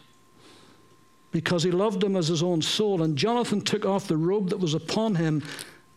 because 1.31 1.63
he 1.63 1.71
loved 1.71 2.03
him 2.03 2.15
as 2.15 2.27
his 2.27 2.43
own 2.43 2.61
soul. 2.61 3.01
And 3.01 3.17
Jonathan 3.17 3.61
took 3.61 3.85
off 3.85 4.07
the 4.07 4.17
robe 4.17 4.49
that 4.49 4.59
was 4.59 4.73
upon 4.73 5.15
him 5.15 5.43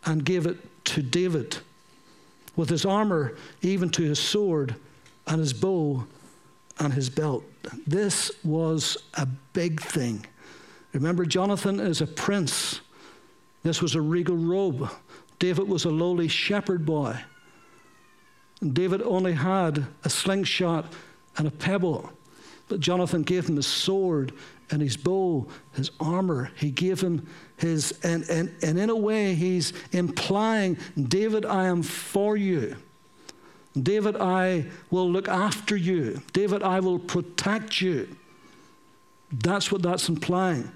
and 0.05 0.23
gave 0.23 0.45
it 0.45 0.57
to 0.85 1.01
David, 1.01 1.57
with 2.55 2.69
his 2.69 2.85
armor, 2.85 3.35
even 3.61 3.89
to 3.91 4.03
his 4.03 4.19
sword, 4.19 4.75
and 5.27 5.39
his 5.39 5.53
bow 5.53 6.05
and 6.79 6.93
his 6.93 7.09
belt. 7.09 7.43
This 7.87 8.31
was 8.43 8.97
a 9.15 9.25
big 9.53 9.81
thing. 9.81 10.25
Remember, 10.93 11.25
Jonathan 11.25 11.79
is 11.79 12.01
a 12.01 12.07
prince. 12.07 12.81
This 13.63 13.81
was 13.81 13.95
a 13.95 14.01
regal 14.01 14.35
robe. 14.35 14.89
David 15.39 15.67
was 15.67 15.85
a 15.85 15.89
lowly 15.89 16.27
shepherd 16.27 16.85
boy. 16.85 17.17
And 18.61 18.73
David 18.73 19.01
only 19.01 19.33
had 19.33 19.85
a 20.03 20.09
slingshot 20.09 20.85
and 21.37 21.47
a 21.47 21.51
pebble. 21.51 22.09
But 22.69 22.79
Jonathan 22.79 23.23
gave 23.23 23.49
him 23.49 23.55
his 23.55 23.67
sword 23.67 24.33
and 24.71 24.81
his 24.81 24.95
bow, 24.95 25.47
his 25.73 25.91
armor. 25.99 26.51
He 26.55 26.71
gave 26.71 27.01
him 27.01 27.27
his, 27.57 27.99
and, 28.03 28.23
and, 28.29 28.53
and 28.61 28.79
in 28.79 28.89
a 28.89 28.95
way, 28.95 29.33
he's 29.35 29.73
implying, 29.91 30.77
David, 31.01 31.45
I 31.45 31.65
am 31.65 31.83
for 31.83 32.37
you. 32.37 32.75
David, 33.79 34.15
I 34.17 34.67
will 34.91 35.09
look 35.11 35.27
after 35.27 35.75
you. 35.75 36.21
David, 36.31 36.61
I 36.63 36.79
will 36.79 36.99
protect 36.99 37.81
you. 37.81 38.15
That's 39.31 39.71
what 39.71 39.81
that's 39.81 40.09
implying. 40.09 40.71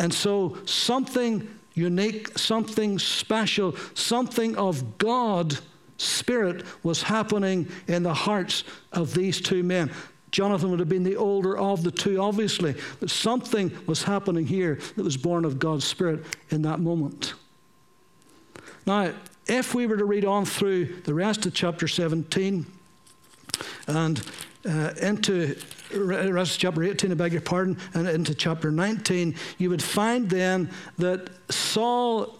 And 0.00 0.12
so, 0.12 0.56
something 0.64 1.46
unique, 1.74 2.36
something 2.36 2.98
special, 2.98 3.76
something 3.94 4.56
of 4.56 4.98
God 4.98 5.58
spirit 5.98 6.64
was 6.82 7.02
happening 7.02 7.68
in 7.86 8.02
the 8.02 8.14
hearts 8.14 8.64
of 8.92 9.12
these 9.12 9.40
two 9.42 9.62
men. 9.62 9.92
Jonathan 10.30 10.70
would 10.70 10.78
have 10.78 10.88
been 10.88 11.02
the 11.02 11.16
older 11.16 11.56
of 11.56 11.82
the 11.82 11.90
two, 11.90 12.20
obviously, 12.20 12.74
but 12.98 13.10
something 13.10 13.76
was 13.86 14.02
happening 14.04 14.46
here 14.46 14.78
that 14.96 15.02
was 15.02 15.18
born 15.18 15.44
of 15.44 15.58
God's 15.58 15.84
Spirit 15.84 16.24
in 16.50 16.62
that 16.62 16.80
moment. 16.80 17.34
Now, 18.86 19.12
if 19.46 19.74
we 19.74 19.86
were 19.86 19.98
to 19.98 20.04
read 20.04 20.24
on 20.24 20.46
through 20.46 21.02
the 21.02 21.12
rest 21.12 21.44
of 21.44 21.52
chapter 21.52 21.86
17 21.86 22.64
and 23.86 24.22
uh, 24.66 24.94
into 25.02 25.56
of 25.92 26.58
chapter 26.58 26.82
18, 26.82 27.12
I 27.12 27.14
beg 27.14 27.32
your 27.32 27.40
pardon, 27.40 27.78
and 27.94 28.08
into 28.08 28.34
chapter 28.34 28.70
19, 28.70 29.34
you 29.58 29.70
would 29.70 29.82
find 29.82 30.28
then 30.28 30.70
that 30.98 31.30
Saul 31.52 32.38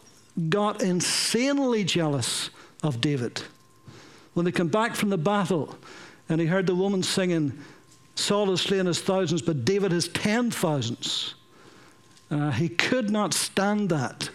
got 0.49 0.83
insanely 0.83 1.85
jealous 1.85 2.51
of 2.83 3.01
David. 3.01 3.43
When 4.35 4.45
they 4.45 4.53
come 4.53 4.69
back 4.69 4.95
from 4.95 5.11
the 5.11 5.19
battle 5.19 5.77
and 6.29 6.41
he 6.41 6.47
heard 6.47 6.67
the 6.67 6.75
woman 6.75 7.03
singing, 7.03 7.59
Saul 8.15 8.51
has 8.51 8.61
slain 8.61 8.87
his 8.87 9.01
thousands, 9.01 9.43
but 9.43 9.65
David 9.65 9.93
has 9.93 10.09
ten 10.09 10.51
thousands. 10.51 11.35
Uh, 12.31 12.51
he 12.51 12.69
could 12.69 13.11
not 13.11 13.35
stand 13.35 13.89
that. 13.89 14.31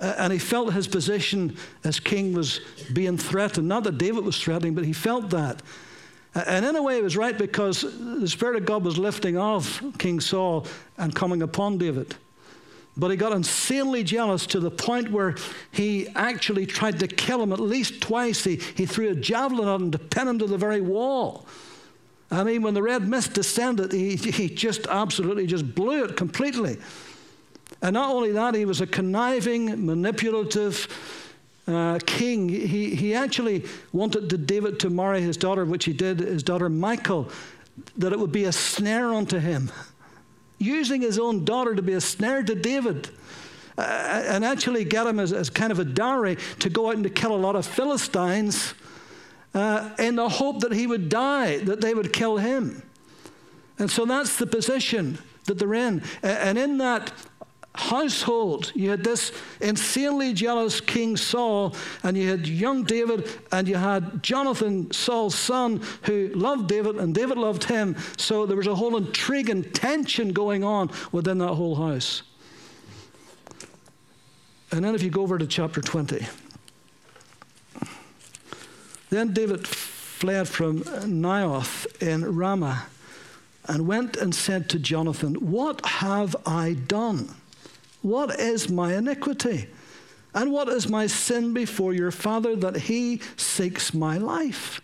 And 0.00 0.32
he 0.32 0.38
felt 0.38 0.72
his 0.72 0.86
position 0.86 1.56
as 1.84 2.00
king 2.00 2.32
was 2.34 2.60
being 2.92 3.16
threatened. 3.16 3.66
Not 3.66 3.84
that 3.84 3.98
David 3.98 4.24
was 4.24 4.40
threatening, 4.40 4.74
but 4.74 4.84
he 4.84 4.92
felt 4.92 5.30
that. 5.30 5.62
And 6.44 6.66
in 6.66 6.76
a 6.76 6.82
way, 6.82 6.98
it 6.98 7.02
was 7.02 7.16
right 7.16 7.36
because 7.36 7.80
the 7.80 8.28
Spirit 8.28 8.56
of 8.56 8.66
God 8.66 8.84
was 8.84 8.98
lifting 8.98 9.38
off 9.38 9.82
King 9.96 10.20
Saul 10.20 10.66
and 10.98 11.14
coming 11.14 11.40
upon 11.40 11.78
David. 11.78 12.14
But 12.94 13.10
he 13.10 13.16
got 13.16 13.32
insanely 13.32 14.04
jealous 14.04 14.46
to 14.48 14.60
the 14.60 14.70
point 14.70 15.10
where 15.10 15.36
he 15.70 16.08
actually 16.14 16.66
tried 16.66 16.98
to 17.00 17.08
kill 17.08 17.42
him 17.42 17.52
at 17.52 17.60
least 17.60 18.02
twice. 18.02 18.44
He, 18.44 18.56
he 18.56 18.84
threw 18.84 19.10
a 19.10 19.14
javelin 19.14 19.68
at 19.68 19.80
him 19.80 19.90
to 19.92 19.98
pin 19.98 20.28
him 20.28 20.38
to 20.38 20.46
the 20.46 20.58
very 20.58 20.82
wall. 20.82 21.46
I 22.30 22.44
mean, 22.44 22.60
when 22.62 22.74
the 22.74 22.82
red 22.82 23.08
mist 23.08 23.32
descended, 23.32 23.92
he, 23.92 24.16
he 24.16 24.48
just 24.48 24.86
absolutely 24.88 25.46
just 25.46 25.74
blew 25.74 26.04
it 26.04 26.16
completely. 26.16 26.78
And 27.80 27.94
not 27.94 28.10
only 28.10 28.32
that, 28.32 28.54
he 28.54 28.64
was 28.64 28.80
a 28.80 28.86
conniving, 28.86 29.86
manipulative 29.86 30.88
uh, 31.66 31.98
king. 32.06 32.48
He, 32.48 32.94
he 32.94 33.14
actually 33.14 33.64
wanted 33.92 34.46
David 34.46 34.80
to 34.80 34.90
marry 34.90 35.20
his 35.20 35.36
daughter, 35.36 35.64
which 35.64 35.84
he 35.84 35.92
did, 35.92 36.20
his 36.20 36.42
daughter 36.42 36.68
Michal, 36.68 37.28
that 37.96 38.12
it 38.12 38.18
would 38.18 38.32
be 38.32 38.44
a 38.44 38.52
snare 38.52 39.12
unto 39.12 39.38
him 39.38 39.70
using 40.58 41.02
his 41.02 41.18
own 41.18 41.44
daughter 41.44 41.74
to 41.74 41.82
be 41.82 41.92
a 41.92 42.00
snare 42.00 42.42
to 42.42 42.54
David. 42.54 43.10
Uh, 43.78 44.22
and 44.28 44.42
actually 44.42 44.84
get 44.84 45.06
him 45.06 45.20
as, 45.20 45.34
as, 45.34 45.50
kind 45.50 45.70
of 45.70 45.78
a 45.78 45.84
dowry 45.84 46.38
to 46.58 46.70
go 46.70 46.88
out 46.88 46.94
and 46.94 47.04
to 47.04 47.10
kill 47.10 47.34
a 47.34 47.36
lot 47.36 47.54
of 47.54 47.66
Philistines 47.66 48.72
uh, 49.52 49.90
in 49.98 50.16
the 50.16 50.30
hope 50.30 50.60
that 50.60 50.72
he 50.72 50.86
would 50.86 51.10
die, 51.10 51.58
that 51.58 51.82
they 51.82 51.92
would 51.92 52.10
kill 52.10 52.38
him. 52.38 52.82
And 53.78 53.90
so 53.90 54.06
that's 54.06 54.38
the 54.38 54.46
position 54.46 55.18
that 55.44 55.58
they're 55.58 55.74
in. 55.74 56.02
And 56.22 56.56
in 56.56 56.78
that 56.78 57.12
household. 57.76 58.72
You 58.74 58.90
had 58.90 59.04
this 59.04 59.32
insanely 59.60 60.32
jealous 60.32 60.80
King 60.80 61.16
Saul, 61.16 61.74
and 62.02 62.16
you 62.16 62.28
had 62.28 62.46
young 62.46 62.84
David, 62.84 63.28
and 63.52 63.68
you 63.68 63.76
had 63.76 64.22
Jonathan, 64.22 64.90
Saul's 64.92 65.34
son, 65.34 65.82
who 66.02 66.28
loved 66.34 66.68
David, 66.68 66.96
and 66.96 67.14
David 67.14 67.38
loved 67.38 67.64
him. 67.64 67.96
So 68.16 68.46
there 68.46 68.56
was 68.56 68.66
a 68.66 68.74
whole 68.74 68.96
intrigue 68.96 69.50
and 69.50 69.74
tension 69.74 70.32
going 70.32 70.64
on 70.64 70.90
within 71.12 71.38
that 71.38 71.54
whole 71.54 71.74
house. 71.74 72.22
And 74.72 74.84
then 74.84 74.94
if 74.94 75.02
you 75.02 75.10
go 75.10 75.22
over 75.22 75.38
to 75.38 75.46
chapter 75.46 75.80
20, 75.80 76.26
then 79.10 79.32
David 79.32 79.66
fled 79.66 80.48
from 80.48 80.80
Naioth 80.80 82.02
in 82.02 82.36
Ramah 82.36 82.86
and 83.68 83.86
went 83.86 84.16
and 84.16 84.34
said 84.34 84.68
to 84.70 84.78
Jonathan, 84.78 85.34
What 85.34 85.84
have 85.86 86.34
I 86.46 86.74
done? 86.74 87.34
What 88.02 88.38
is 88.38 88.68
my 88.68 88.94
iniquity? 88.94 89.68
And 90.34 90.52
what 90.52 90.68
is 90.68 90.88
my 90.88 91.06
sin 91.06 91.54
before 91.54 91.94
your 91.94 92.10
father 92.10 92.54
that 92.56 92.76
he 92.76 93.20
seeks 93.36 93.94
my 93.94 94.18
life? 94.18 94.80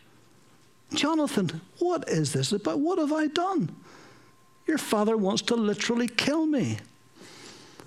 Jonathan, 0.94 1.60
what 1.78 2.08
is 2.08 2.32
this 2.32 2.52
about? 2.52 2.80
What 2.80 2.98
have 2.98 3.12
I 3.12 3.26
done? 3.26 3.74
Your 4.66 4.78
father 4.78 5.16
wants 5.16 5.42
to 5.42 5.54
literally 5.54 6.08
kill 6.08 6.46
me. 6.46 6.78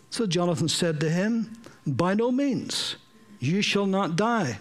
So 0.09 0.27
Jonathan 0.27 0.67
said 0.67 0.99
to 0.99 1.09
him, 1.09 1.57
By 1.87 2.13
no 2.13 2.31
means, 2.31 2.97
you 3.39 3.61
shall 3.61 3.85
not 3.85 4.15
die. 4.15 4.59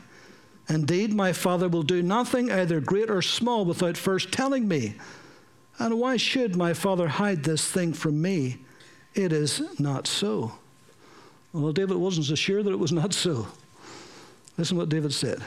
Indeed, 0.68 1.12
my 1.12 1.32
father 1.32 1.68
will 1.68 1.82
do 1.82 2.02
nothing, 2.02 2.50
either 2.50 2.80
great 2.80 3.10
or 3.10 3.20
small, 3.20 3.64
without 3.64 3.96
first 3.96 4.32
telling 4.32 4.66
me. 4.66 4.94
And 5.78 5.98
why 5.98 6.16
should 6.16 6.56
my 6.56 6.72
father 6.72 7.08
hide 7.08 7.44
this 7.44 7.70
thing 7.70 7.92
from 7.92 8.22
me? 8.22 8.63
It 9.14 9.32
is 9.32 9.62
not 9.78 10.06
so. 10.06 10.52
Well, 11.52 11.72
David 11.72 11.96
wasn't 11.96 12.26
so 12.26 12.34
sure 12.34 12.62
that 12.62 12.72
it 12.72 12.78
was 12.78 12.92
not 12.92 13.12
so. 13.14 13.46
Listen 14.58 14.76
to 14.76 14.80
what 14.80 14.88
David 14.88 15.12
said. 15.12 15.40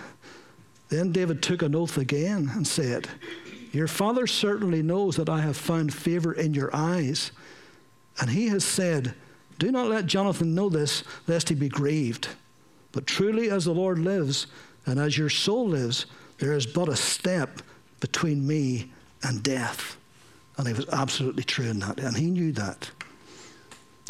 Then 0.89 1.11
David 1.11 1.41
took 1.41 1.61
an 1.61 1.75
oath 1.75 1.97
again 1.97 2.49
and 2.53 2.65
said, 2.65 3.09
Your 3.73 3.87
father 3.87 4.25
certainly 4.25 4.81
knows 4.81 5.17
that 5.17 5.29
I 5.29 5.41
have 5.41 5.57
found 5.57 5.93
favor 5.93 6.31
in 6.31 6.53
your 6.53 6.73
eyes. 6.73 7.31
And 8.19 8.29
he 8.29 8.47
has 8.47 8.63
said, 8.63 9.13
Do 9.59 9.71
not 9.71 9.87
let 9.87 10.05
Jonathan 10.05 10.55
know 10.55 10.69
this, 10.69 11.03
lest 11.27 11.49
he 11.49 11.55
be 11.55 11.69
grieved. 11.69 12.29
But 12.93 13.05
truly, 13.05 13.49
as 13.49 13.65
the 13.65 13.73
Lord 13.73 13.99
lives, 13.99 14.47
and 14.85 14.99
as 14.99 15.17
your 15.17 15.29
soul 15.29 15.67
lives, 15.67 16.05
there 16.39 16.53
is 16.53 16.65
but 16.65 16.87
a 16.87 16.95
step 16.95 17.61
between 17.99 18.47
me 18.47 18.91
and 19.23 19.43
death. 19.43 19.97
And 20.57 20.67
he 20.67 20.73
was 20.73 20.87
absolutely 20.89 21.43
true 21.43 21.65
in 21.65 21.79
that, 21.79 21.99
and 21.99 22.15
he 22.15 22.31
knew 22.31 22.51
that. 22.53 22.89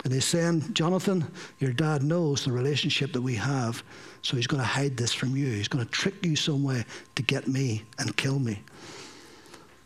And 0.04 0.14
he's 0.14 0.26
saying, 0.26 0.74
Jonathan, 0.74 1.26
your 1.60 1.74
dad 1.74 2.04
knows 2.04 2.46
the 2.46 2.52
relationship 2.52 3.14
that 3.14 3.22
we 3.22 3.36
have, 3.36 3.84
so 4.22 4.36
he's 4.36 4.48
going 4.48 4.62
to 4.62 4.68
hide 4.68 4.96
this 4.96 5.14
from 5.14 5.36
you. 5.36 5.48
He's 5.48 5.68
going 5.68 5.84
to 5.84 5.92
trick 5.92 6.24
you 6.24 6.36
some 6.36 6.64
way 6.64 6.86
to 7.16 7.24
get 7.24 7.48
me 7.48 7.84
and 7.98 8.16
kill 8.16 8.40
me. 8.40 8.62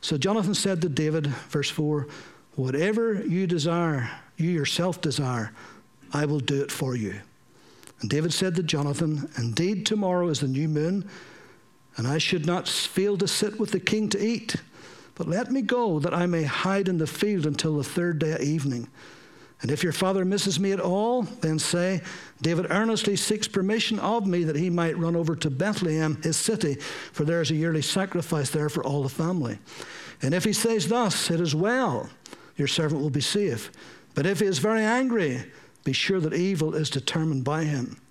So 0.02 0.17
Jonathan 0.17 0.54
said 0.54 0.82
to 0.82 0.89
David, 0.89 1.28
verse 1.28 1.69
4, 1.69 2.08
Whatever 2.56 3.24
you 3.26 3.47
desire, 3.47 4.10
you 4.36 4.50
yourself 4.50 5.00
desire, 5.00 5.54
I 6.12 6.26
will 6.26 6.39
do 6.39 6.62
it 6.62 6.71
for 6.71 6.95
you. 6.95 7.15
And 8.02 8.10
David 8.10 8.34
said 8.34 8.56
to 8.56 8.63
Jonathan, 8.63 9.30
Indeed, 9.38 9.86
tomorrow 9.86 10.28
is 10.28 10.41
the 10.41 10.47
new 10.47 10.67
moon, 10.67 11.10
and 11.95 12.08
I 12.08 12.17
should 12.17 12.45
not 12.45 12.67
fail 12.67 13.17
to 13.17 13.28
sit 13.28 13.60
with 13.60 13.71
the 13.71 13.80
king 13.80 14.10
to 14.10 14.24
eat. 14.24 14.56
But 15.15 15.28
let 15.28 15.52
me 15.52 15.62
go 15.62 16.00
that 16.00 16.13
I 16.13 16.26
may 16.26 16.43
hide 16.43 16.88
in 16.88 16.97
the 16.97 17.08
field 17.08 17.45
until 17.45 17.78
the 17.78 17.84
third 17.84 18.19
day 18.19 18.38
evening. 18.41 18.89
And 19.62 19.69
if 19.69 19.84
your 19.84 19.93
father 19.93 20.26
misses 20.26 20.60
me 20.60 20.71
at 20.71 20.80
all, 20.80 21.21
then 21.21 21.60
say, 21.60 22.02
David 22.41 22.67
earnestly 22.71 23.15
seeks 23.15 23.47
permission 23.47 24.00
of 24.00 24.26
me 24.26 24.43
that 24.43 24.56
he 24.56 24.71
might 24.71 24.97
run 24.97 25.15
over 25.15 25.36
to 25.36 25.52
Bethlehem, 25.52 26.19
his 26.24 26.36
city, 26.36 26.76
for 27.13 27.26
there 27.26 27.41
is 27.41 27.52
a 27.52 27.56
yearly 27.56 27.84
sacrifice 27.84 28.50
there 28.50 28.69
for 28.69 28.84
all 28.84 29.04
the 29.04 29.10
family. 29.10 29.60
And 30.24 30.34
if 30.34 30.43
he 30.43 30.54
says 30.54 30.88
thus, 30.88 31.30
it 31.30 31.39
is 31.39 31.54
well, 31.54 32.10
your 32.56 32.67
servant 32.67 33.02
will 33.02 33.12
be 33.12 33.21
safe. 33.21 33.71
But 34.15 34.26
if 34.26 34.39
he 34.39 34.47
is 34.47 34.58
very 34.58 34.84
angry, 34.84 35.43
be 35.84 35.93
sure 35.93 36.19
that 36.19 36.34
evil 36.34 36.74
is 36.74 36.89
determined 36.89 37.43
by 37.43 37.63
him. 37.63 38.02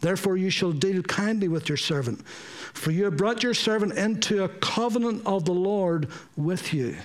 Therefore, 0.00 0.36
you 0.36 0.50
shall 0.50 0.72
deal 0.72 1.02
kindly 1.02 1.48
with 1.48 1.68
your 1.68 1.78
servant, 1.78 2.26
for 2.26 2.90
you 2.90 3.04
have 3.04 3.16
brought 3.16 3.42
your 3.42 3.54
servant 3.54 3.94
into 3.94 4.44
a 4.44 4.48
covenant 4.48 5.22
of 5.24 5.44
the 5.44 5.54
Lord 5.54 6.08
with 6.36 6.74
you. 6.74 6.96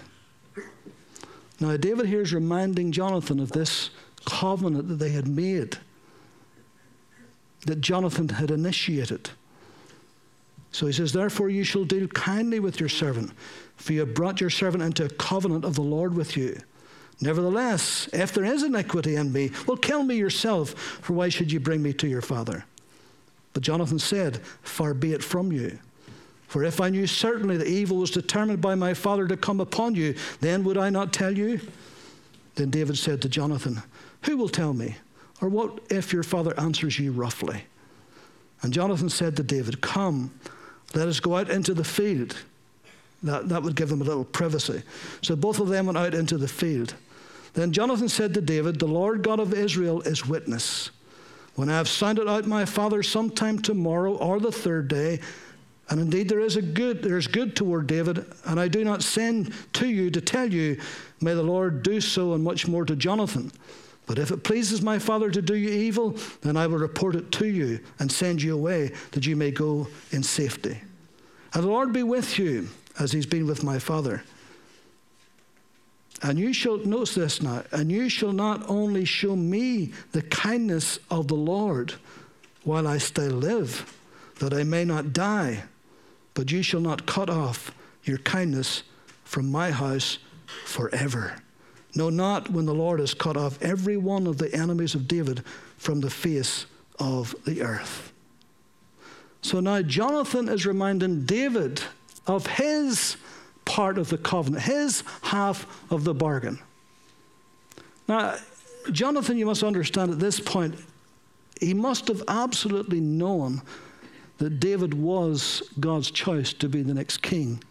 Now, 1.62 1.78
David 1.78 2.08
here 2.08 2.22
is 2.22 2.34
reminding 2.34 2.92
Jonathan 2.92 3.40
of 3.40 3.52
this 3.52 3.92
covenant 4.26 4.88
that 4.88 4.96
they 4.96 5.12
had 5.12 5.28
made, 5.28 5.78
that 7.68 7.82
Jonathan 7.82 8.30
had 8.30 8.50
initiated. 8.50 9.30
So 10.72 10.88
he 10.88 10.92
says, 10.92 11.14
Therefore, 11.14 11.50
you 11.50 11.64
shall 11.64 11.84
deal 11.84 12.08
kindly 12.08 12.60
with 12.60 12.80
your 12.80 12.90
servant, 12.90 13.32
for 13.76 13.94
you 13.94 14.00
have 14.00 14.16
brought 14.16 14.42
your 14.42 14.50
servant 14.50 14.84
into 14.84 15.06
a 15.06 15.10
covenant 15.10 15.64
of 15.64 15.76
the 15.76 15.84
Lord 15.84 16.16
with 16.16 16.36
you. 16.36 16.60
Nevertheless, 17.22 18.10
if 18.12 18.34
there 18.34 18.46
is 18.46 18.64
iniquity 18.64 19.16
in 19.16 19.32
me, 19.32 19.52
well, 19.68 19.78
kill 19.78 20.02
me 20.02 20.16
yourself, 20.16 20.72
for 20.72 21.14
why 21.14 21.30
should 21.30 21.52
you 21.52 21.60
bring 21.60 21.84
me 21.84 21.94
to 21.94 22.08
your 22.08 22.24
father? 22.24 22.66
But 23.54 23.62
Jonathan 23.62 24.00
said, 24.00 24.42
Far 24.64 24.96
be 24.96 25.14
it 25.14 25.24
from 25.24 25.52
you. 25.52 25.78
For 26.52 26.66
if 26.66 26.82
I 26.82 26.90
knew 26.90 27.08
certainly 27.08 27.56
that 27.56 27.68
evil 27.68 27.96
was 27.96 28.12
determined 28.12 28.60
by 28.60 28.76
my 28.76 28.94
father 28.94 29.26
to 29.26 29.38
come 29.38 29.62
upon 29.62 29.96
you, 29.96 30.16
then 30.42 30.66
would 30.66 30.78
I 30.78 30.90
not 30.90 31.14
tell 31.14 31.32
you? 31.32 31.62
Then 32.56 32.70
David 32.70 32.98
said 32.98 33.22
to 33.22 33.30
Jonathan, 33.30 33.82
Who 34.24 34.36
will 34.36 34.50
tell 34.50 34.74
me? 34.74 34.98
Or 35.40 35.48
what 35.48 35.80
if 35.90 36.12
your 36.12 36.24
father 36.24 36.54
answers 36.60 37.00
you 37.00 37.14
roughly? 37.14 37.64
And 38.64 38.74
Jonathan 38.74 39.08
said 39.08 39.38
to 39.38 39.44
David, 39.44 39.80
Come, 39.80 40.30
let 40.94 41.08
us 41.08 41.22
go 41.22 41.38
out 41.38 41.50
into 41.50 41.74
the 41.74 41.86
field. 41.86 42.36
That, 43.24 43.48
that 43.48 43.64
would 43.64 43.78
give 43.78 43.88
them 43.88 44.02
a 44.02 44.04
little 44.04 44.26
privacy. 44.26 44.84
So 45.22 45.38
both 45.38 45.62
of 45.62 45.70
them 45.70 45.86
went 45.86 45.98
out 45.98 46.14
into 46.14 46.38
the 46.38 46.50
field. 46.50 46.96
Then 47.54 47.72
Jonathan 47.72 48.10
said 48.10 48.34
to 48.34 48.42
David, 48.42 48.78
The 48.78 48.88
Lord 48.88 49.24
God 49.24 49.40
of 49.40 49.54
Israel 49.54 50.02
is 50.02 50.28
witness. 50.28 50.92
When 51.56 51.70
I 51.70 51.78
have 51.78 51.88
sounded 51.88 52.28
out 52.28 52.46
my 52.46 52.66
father 52.66 53.04
sometime 53.04 53.60
tomorrow 53.60 54.18
or 54.18 54.42
the 54.42 54.52
third 54.52 54.90
day, 54.90 55.22
and 55.92 56.00
indeed, 56.00 56.30
there 56.30 56.40
is 56.40 56.56
a 56.56 56.62
good, 56.62 57.04
there 57.04 57.18
is 57.18 57.28
good 57.28 57.54
toward 57.54 57.86
David, 57.86 58.26
and 58.46 58.58
I 58.58 58.70
do 58.70 58.86
not 58.86 59.04
send 59.04 59.54
to 59.74 59.90
you 59.90 60.10
to 60.12 60.22
tell 60.22 60.52
you, 60.52 60.80
may 61.20 61.34
the 61.34 61.44
Lord 61.44 61.84
do 61.84 62.00
so 62.00 62.34
and 62.34 62.42
much 62.42 62.66
more 62.66 62.86
to 62.86 62.96
Jonathan. 62.96 63.52
But 64.06 64.18
if 64.18 64.32
it 64.32 64.46
pleases 64.46 64.82
my 64.82 65.00
father 65.00 65.30
to 65.30 65.42
do 65.42 65.54
you 65.54 65.70
evil, 65.70 66.16
then 66.44 66.56
I 66.56 66.66
will 66.66 66.78
report 66.78 67.18
it 67.18 67.30
to 67.34 67.46
you 67.46 67.82
and 68.00 68.10
send 68.10 68.42
you 68.42 68.54
away 68.54 68.94
that 69.12 69.26
you 69.26 69.36
may 69.36 69.52
go 69.52 69.90
in 70.12 70.24
safety. 70.24 70.80
And 71.54 71.64
the 71.64 71.68
Lord 71.68 71.92
be 71.92 72.04
with 72.04 72.40
you 72.40 72.70
as 72.98 73.12
he's 73.12 73.26
been 73.26 73.46
with 73.46 73.62
my 73.62 73.78
father. 73.78 74.24
And 76.24 76.40
you 76.40 76.54
shall, 76.54 76.78
notice 76.78 77.16
this 77.16 77.42
now, 77.42 77.64
and 77.74 77.92
you 77.92 78.08
shall 78.08 78.32
not 78.32 78.64
only 78.70 79.04
show 79.04 79.36
me 79.36 79.92
the 80.14 80.22
kindness 80.22 81.00
of 81.10 81.28
the 81.28 81.36
Lord 81.36 81.96
while 82.64 82.88
I 82.88 82.98
still 82.98 83.32
live, 83.32 83.94
that 84.40 84.54
I 84.54 84.64
may 84.64 84.86
not 84.86 85.12
die 85.12 85.64
but 86.42 86.52
you 86.52 86.64
shall 86.64 86.82
not 86.82 87.06
cut 87.06 87.30
off 87.30 87.72
your 88.04 88.18
kindness 88.18 88.82
from 89.24 89.52
my 89.52 89.70
house 89.70 90.18
forever. 90.66 91.36
No, 91.94 92.10
not 92.10 92.50
when 92.50 92.66
the 92.66 92.74
Lord 92.74 93.00
has 93.00 93.14
cut 93.14 93.38
off 93.38 93.62
every 93.62 93.96
one 93.96 94.26
of 94.26 94.40
the 94.40 94.52
enemies 94.52 94.96
of 94.96 95.08
David 95.08 95.44
from 95.78 96.02
the 96.02 96.10
face 96.10 96.66
of 96.98 97.36
the 97.46 97.62
earth. 97.62 98.12
So 99.44 99.60
now 99.60 99.84
Jonathan 99.84 100.50
is 100.50 100.66
reminding 100.66 101.26
David 101.26 101.84
of 102.26 102.48
his 102.48 103.18
part 103.64 104.00
of 104.00 104.10
the 104.10 104.18
covenant, 104.18 104.64
his 104.64 105.04
half 105.22 105.68
of 105.92 106.06
the 106.06 106.16
bargain. 106.16 106.58
Now, 108.08 108.38
Jonathan, 108.92 109.38
you 109.38 109.46
must 109.46 109.62
understand 109.62 110.12
at 110.12 110.18
this 110.18 110.40
point, 110.40 110.74
he 111.60 111.76
must 111.76 112.08
have 112.08 112.24
absolutely 112.28 113.00
known 113.00 113.62
that 114.42 114.60
David 114.60 114.96
was 114.96 115.62
God's 115.80 116.10
choice 116.10 116.52
to 116.54 116.68
be 116.68 116.82
the 116.82 116.96
next 116.96 117.22
king 117.22 117.64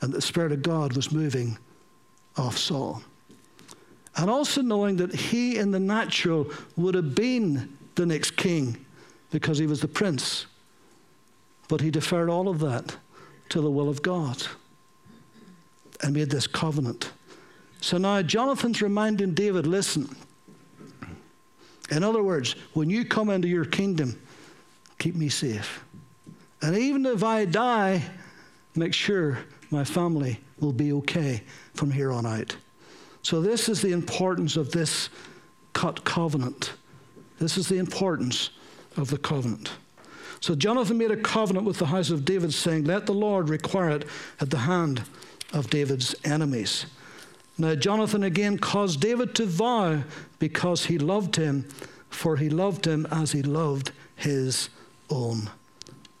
and 0.00 0.12
that 0.12 0.18
the 0.18 0.22
Spirit 0.22 0.52
of 0.52 0.62
God 0.62 0.94
was 0.94 1.10
moving 1.10 1.58
off 2.36 2.56
Saul. 2.56 3.02
And 4.14 4.30
also 4.30 4.62
knowing 4.62 4.98
that 4.98 5.12
he 5.12 5.58
in 5.58 5.72
the 5.72 5.80
natural 5.80 6.46
would 6.76 6.94
have 6.94 7.16
been 7.16 7.76
the 7.96 8.06
next 8.06 8.36
king 8.36 8.86
because 9.32 9.58
he 9.58 9.66
was 9.66 9.80
the 9.80 9.88
prince. 9.88 10.46
But 11.66 11.80
he 11.80 11.90
deferred 11.90 12.30
all 12.30 12.46
of 12.48 12.60
that 12.60 12.96
to 13.48 13.60
the 13.60 13.70
will 13.70 13.88
of 13.88 14.00
God 14.00 14.46
and 16.04 16.14
made 16.14 16.30
this 16.30 16.46
covenant. 16.46 17.10
So 17.80 17.98
now 17.98 18.22
Jonathan's 18.22 18.80
reminding 18.80 19.34
David 19.34 19.66
listen, 19.66 20.14
in 21.90 22.04
other 22.04 22.22
words, 22.22 22.54
when 22.74 22.88
you 22.90 23.04
come 23.04 23.28
into 23.28 23.48
your 23.48 23.64
kingdom, 23.64 24.16
keep 25.00 25.16
me 25.16 25.28
safe. 25.28 25.82
And 26.62 26.76
even 26.76 27.04
if 27.06 27.24
I 27.24 27.46
die, 27.46 28.02
make 28.76 28.94
sure 28.94 29.38
my 29.70 29.82
family 29.82 30.38
will 30.60 30.72
be 30.72 30.92
okay 30.92 31.42
from 31.74 31.90
here 31.90 32.12
on 32.12 32.26
out. 32.26 32.54
So, 33.22 33.40
this 33.40 33.68
is 33.68 33.82
the 33.82 33.92
importance 33.92 34.56
of 34.56 34.70
this 34.70 35.08
cut 35.72 36.04
covenant. 36.04 36.74
This 37.38 37.56
is 37.56 37.68
the 37.68 37.78
importance 37.78 38.50
of 38.96 39.10
the 39.10 39.18
covenant. 39.18 39.72
So, 40.40 40.54
Jonathan 40.54 40.98
made 40.98 41.10
a 41.10 41.16
covenant 41.16 41.66
with 41.66 41.78
the 41.78 41.86
house 41.86 42.10
of 42.10 42.24
David, 42.24 42.52
saying, 42.52 42.84
Let 42.84 43.06
the 43.06 43.12
Lord 43.12 43.48
require 43.48 43.90
it 43.90 44.06
at 44.40 44.50
the 44.50 44.58
hand 44.58 45.02
of 45.52 45.70
David's 45.70 46.14
enemies. 46.24 46.86
Now, 47.58 47.74
Jonathan 47.74 48.22
again 48.22 48.58
caused 48.58 49.00
David 49.00 49.34
to 49.34 49.46
vow 49.46 50.02
because 50.38 50.86
he 50.86 50.98
loved 50.98 51.36
him, 51.36 51.68
for 52.08 52.36
he 52.36 52.48
loved 52.48 52.86
him 52.86 53.06
as 53.10 53.32
he 53.32 53.42
loved 53.42 53.92
his 54.16 54.70
own 55.10 55.50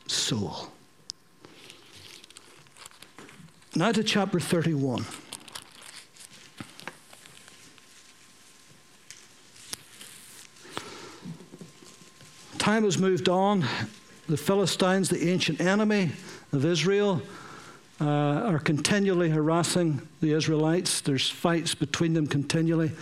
soul. 0.06 0.68
Now 3.74 3.92
to 3.92 4.02
chapter 4.02 4.40
31. 4.40 5.06
Time 12.58 12.84
has 12.84 12.98
moved 12.98 13.28
on. 13.28 13.64
The 14.28 14.36
Philistines, 14.36 15.08
the 15.08 15.30
ancient 15.30 15.60
enemy 15.60 16.12
of 16.52 16.64
Israel, 16.64 17.22
uh, 18.00 18.04
are 18.04 18.58
continually 18.58 19.30
harassing 19.30 20.06
the 20.20 20.32
Israelites. 20.32 21.00
There's 21.00 21.28
fights 21.28 21.74
between 21.74 22.12
them 22.12 22.26
continually. 22.26 22.92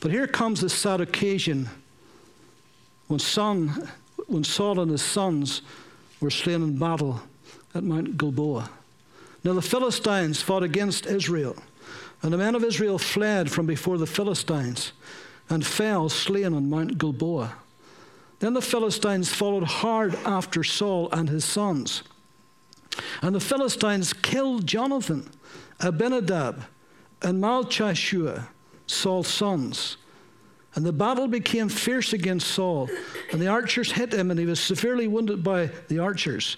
But 0.00 0.10
here 0.10 0.26
comes 0.26 0.60
the 0.60 0.68
sad 0.68 1.00
occasion 1.00 1.68
when, 3.08 3.18
son, 3.18 3.88
when 4.32 4.44
Saul 4.44 4.80
and 4.80 4.90
his 4.90 5.02
sons 5.02 5.62
were 6.20 6.30
slain 6.30 6.62
in 6.62 6.78
battle 6.78 7.20
at 7.74 7.84
Mount 7.84 8.16
Gilboa. 8.16 8.70
Now 9.44 9.54
the 9.54 9.62
Philistines 9.62 10.40
fought 10.40 10.62
against 10.62 11.06
Israel, 11.06 11.56
and 12.22 12.32
the 12.32 12.38
men 12.38 12.54
of 12.54 12.64
Israel 12.64 12.98
fled 12.98 13.50
from 13.50 13.66
before 13.66 13.98
the 13.98 14.06
Philistines 14.06 14.92
and 15.48 15.66
fell 15.66 16.08
slain 16.08 16.54
on 16.54 16.70
Mount 16.70 16.98
Gilboa. 16.98 17.54
Then 18.38 18.54
the 18.54 18.62
Philistines 18.62 19.32
followed 19.32 19.64
hard 19.64 20.14
after 20.24 20.64
Saul 20.64 21.08
and 21.12 21.28
his 21.28 21.44
sons. 21.44 22.02
And 23.20 23.34
the 23.34 23.40
Philistines 23.40 24.12
killed 24.12 24.66
Jonathan, 24.66 25.30
Abinadab, 25.80 26.64
and 27.22 27.42
Malchishua, 27.42 28.48
Saul's 28.86 29.28
sons. 29.28 29.96
And 30.74 30.86
the 30.86 30.92
battle 30.92 31.28
became 31.28 31.68
fierce 31.68 32.12
against 32.12 32.48
Saul, 32.48 32.88
and 33.30 33.40
the 33.40 33.48
archers 33.48 33.92
hit 33.92 34.14
him, 34.14 34.30
and 34.30 34.40
he 34.40 34.46
was 34.46 34.58
severely 34.60 35.06
wounded 35.06 35.44
by 35.44 35.70
the 35.88 35.98
archers. 35.98 36.56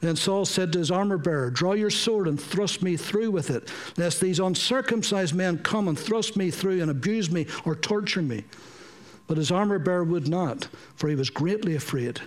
Then 0.00 0.16
Saul 0.16 0.44
said 0.44 0.72
to 0.72 0.80
his 0.80 0.90
armor 0.90 1.16
bearer, 1.16 1.48
Draw 1.48 1.74
your 1.74 1.90
sword 1.90 2.26
and 2.26 2.40
thrust 2.40 2.82
me 2.82 2.96
through 2.96 3.30
with 3.30 3.50
it, 3.50 3.70
lest 3.96 4.20
these 4.20 4.40
uncircumcised 4.40 5.32
men 5.32 5.58
come 5.58 5.86
and 5.86 5.96
thrust 5.96 6.36
me 6.36 6.50
through 6.50 6.82
and 6.82 6.90
abuse 6.90 7.30
me 7.30 7.46
or 7.64 7.76
torture 7.76 8.20
me. 8.20 8.42
But 9.28 9.36
his 9.36 9.52
armor 9.52 9.78
bearer 9.78 10.02
would 10.02 10.26
not, 10.26 10.66
for 10.96 11.08
he 11.08 11.14
was 11.14 11.30
greatly 11.30 11.76
afraid. 11.76 12.20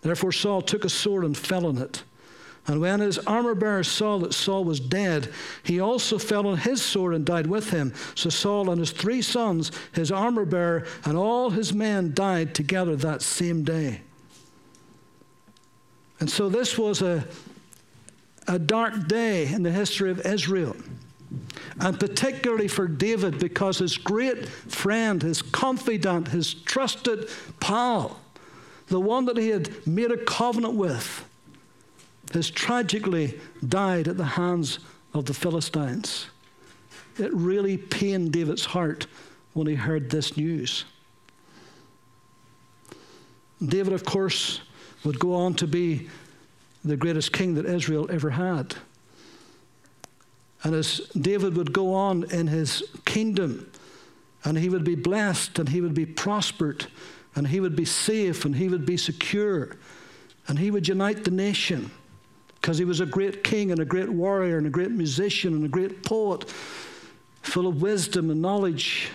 Therefore 0.00 0.32
Saul 0.32 0.62
took 0.62 0.86
a 0.86 0.88
sword 0.88 1.24
and 1.24 1.36
fell 1.36 1.66
on 1.66 1.76
it. 1.76 2.02
And 2.68 2.82
when 2.82 3.00
his 3.00 3.18
armor 3.20 3.54
bearer 3.54 3.82
saw 3.82 4.18
that 4.18 4.34
Saul 4.34 4.62
was 4.62 4.78
dead, 4.78 5.32
he 5.62 5.80
also 5.80 6.18
fell 6.18 6.46
on 6.46 6.58
his 6.58 6.82
sword 6.82 7.14
and 7.14 7.24
died 7.24 7.46
with 7.46 7.70
him. 7.70 7.94
So 8.14 8.28
Saul 8.28 8.70
and 8.70 8.78
his 8.78 8.90
three 8.90 9.22
sons, 9.22 9.72
his 9.92 10.12
armor 10.12 10.44
bearer, 10.44 10.86
and 11.06 11.16
all 11.16 11.48
his 11.48 11.72
men 11.72 12.12
died 12.12 12.54
together 12.54 12.94
that 12.96 13.22
same 13.22 13.64
day. 13.64 14.02
And 16.20 16.30
so 16.30 16.50
this 16.50 16.76
was 16.76 17.00
a, 17.00 17.26
a 18.46 18.58
dark 18.58 19.08
day 19.08 19.46
in 19.46 19.62
the 19.62 19.72
history 19.72 20.10
of 20.10 20.26
Israel. 20.26 20.76
And 21.80 21.98
particularly 21.98 22.68
for 22.68 22.86
David, 22.86 23.38
because 23.38 23.78
his 23.78 23.96
great 23.96 24.46
friend, 24.46 25.22
his 25.22 25.40
confidant, 25.40 26.28
his 26.28 26.52
trusted 26.52 27.30
pal, 27.60 28.20
the 28.88 29.00
one 29.00 29.24
that 29.24 29.38
he 29.38 29.48
had 29.48 29.86
made 29.86 30.10
a 30.10 30.16
covenant 30.18 30.74
with, 30.74 31.24
has 32.34 32.50
tragically 32.50 33.38
died 33.66 34.08
at 34.08 34.16
the 34.16 34.24
hands 34.24 34.78
of 35.14 35.24
the 35.24 35.34
Philistines. 35.34 36.26
It 37.18 37.32
really 37.34 37.76
pained 37.76 38.32
David's 38.32 38.64
heart 38.64 39.06
when 39.54 39.66
he 39.66 39.74
heard 39.74 40.10
this 40.10 40.36
news. 40.36 40.84
David, 43.64 43.92
of 43.92 44.04
course, 44.04 44.60
would 45.04 45.18
go 45.18 45.34
on 45.34 45.54
to 45.54 45.66
be 45.66 46.08
the 46.84 46.96
greatest 46.96 47.32
king 47.32 47.54
that 47.54 47.66
Israel 47.66 48.08
ever 48.10 48.30
had. 48.30 48.76
And 50.62 50.74
as 50.74 50.98
David 51.20 51.56
would 51.56 51.72
go 51.72 51.94
on 51.94 52.30
in 52.30 52.46
his 52.46 52.82
kingdom, 53.04 53.70
and 54.44 54.56
he 54.56 54.68
would 54.68 54.84
be 54.84 54.94
blessed, 54.94 55.58
and 55.58 55.68
he 55.68 55.80
would 55.80 55.94
be 55.94 56.06
prospered, 56.06 56.86
and 57.34 57.48
he 57.48 57.58
would 57.58 57.74
be 57.74 57.84
safe, 57.84 58.44
and 58.44 58.54
he 58.54 58.68
would 58.68 58.86
be 58.86 58.96
secure, 58.96 59.76
and 60.46 60.58
he 60.58 60.70
would 60.70 60.86
unite 60.86 61.24
the 61.24 61.30
nation 61.30 61.90
because 62.68 62.76
he 62.76 62.84
was 62.84 63.00
a 63.00 63.06
great 63.06 63.42
king 63.42 63.70
and 63.70 63.80
a 63.80 63.84
great 63.86 64.10
warrior 64.10 64.58
and 64.58 64.66
a 64.66 64.70
great 64.70 64.90
musician 64.90 65.54
and 65.54 65.64
a 65.64 65.68
great 65.68 66.02
poet, 66.02 66.44
full 67.40 67.66
of 67.66 67.80
wisdom 67.80 68.28
and 68.28 68.42
knowledge, 68.42 69.08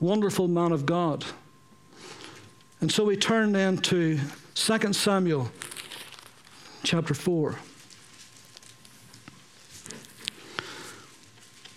wonderful 0.00 0.46
man 0.46 0.70
of 0.70 0.86
God. 0.86 1.24
And 2.80 2.92
so 2.92 3.02
we 3.02 3.16
turn 3.16 3.50
then 3.50 3.76
to 3.78 4.20
2 4.54 4.92
Samuel 4.92 5.50
chapter 6.84 7.12
4. 7.12 7.58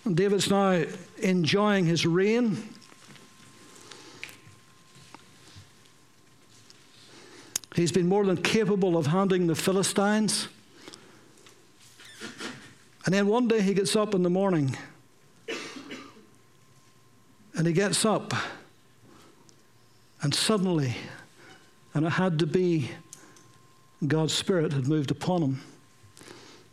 And 0.06 0.16
David's 0.16 0.48
now 0.48 0.86
enjoying 1.24 1.88
his 1.88 2.06
reign. 2.06 2.70
He's 7.76 7.92
been 7.92 8.08
more 8.08 8.26
than 8.26 8.38
capable 8.38 8.98
of 8.98 9.08
handling 9.08 9.48
the 9.48 9.56
Philistines. 9.56 10.48
And 13.06 13.14
then 13.14 13.28
one 13.28 13.48
day 13.48 13.62
he 13.62 13.74
gets 13.74 13.96
up 13.96 14.14
in 14.14 14.24
the 14.24 14.30
morning 14.30 14.78
and 17.56 17.66
he 17.66 17.74
gets 17.74 18.06
up 18.06 18.34
and 20.22 20.34
suddenly, 20.36 20.96
and 21.94 22.06
it 22.06 22.12
had 22.12 22.40
to 22.40 22.46
be 22.46 22.92
God's 24.06 24.34
Spirit 24.34 24.74
had 24.74 24.88
moved 24.88 25.12
upon 25.12 25.42
him. 25.42 25.62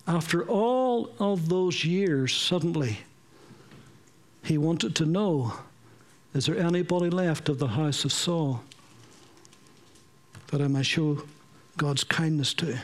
After 0.06 0.44
all 0.44 1.11
of 1.18 1.48
those 1.48 1.84
years, 1.84 2.34
suddenly, 2.34 2.98
he 4.42 4.58
wanted 4.58 4.94
to 4.96 5.06
know 5.06 5.54
is 6.34 6.46
there 6.46 6.58
anybody 6.58 7.08
left 7.08 7.48
of 7.48 7.58
the 7.58 7.68
house 7.68 8.04
of 8.04 8.12
Saul? 8.12 8.62
That 10.48 10.61
I 10.61 10.68
may 10.68 10.82
show 10.82 11.22
God's 11.76 12.04
kindness 12.04 12.54
to. 12.54 12.78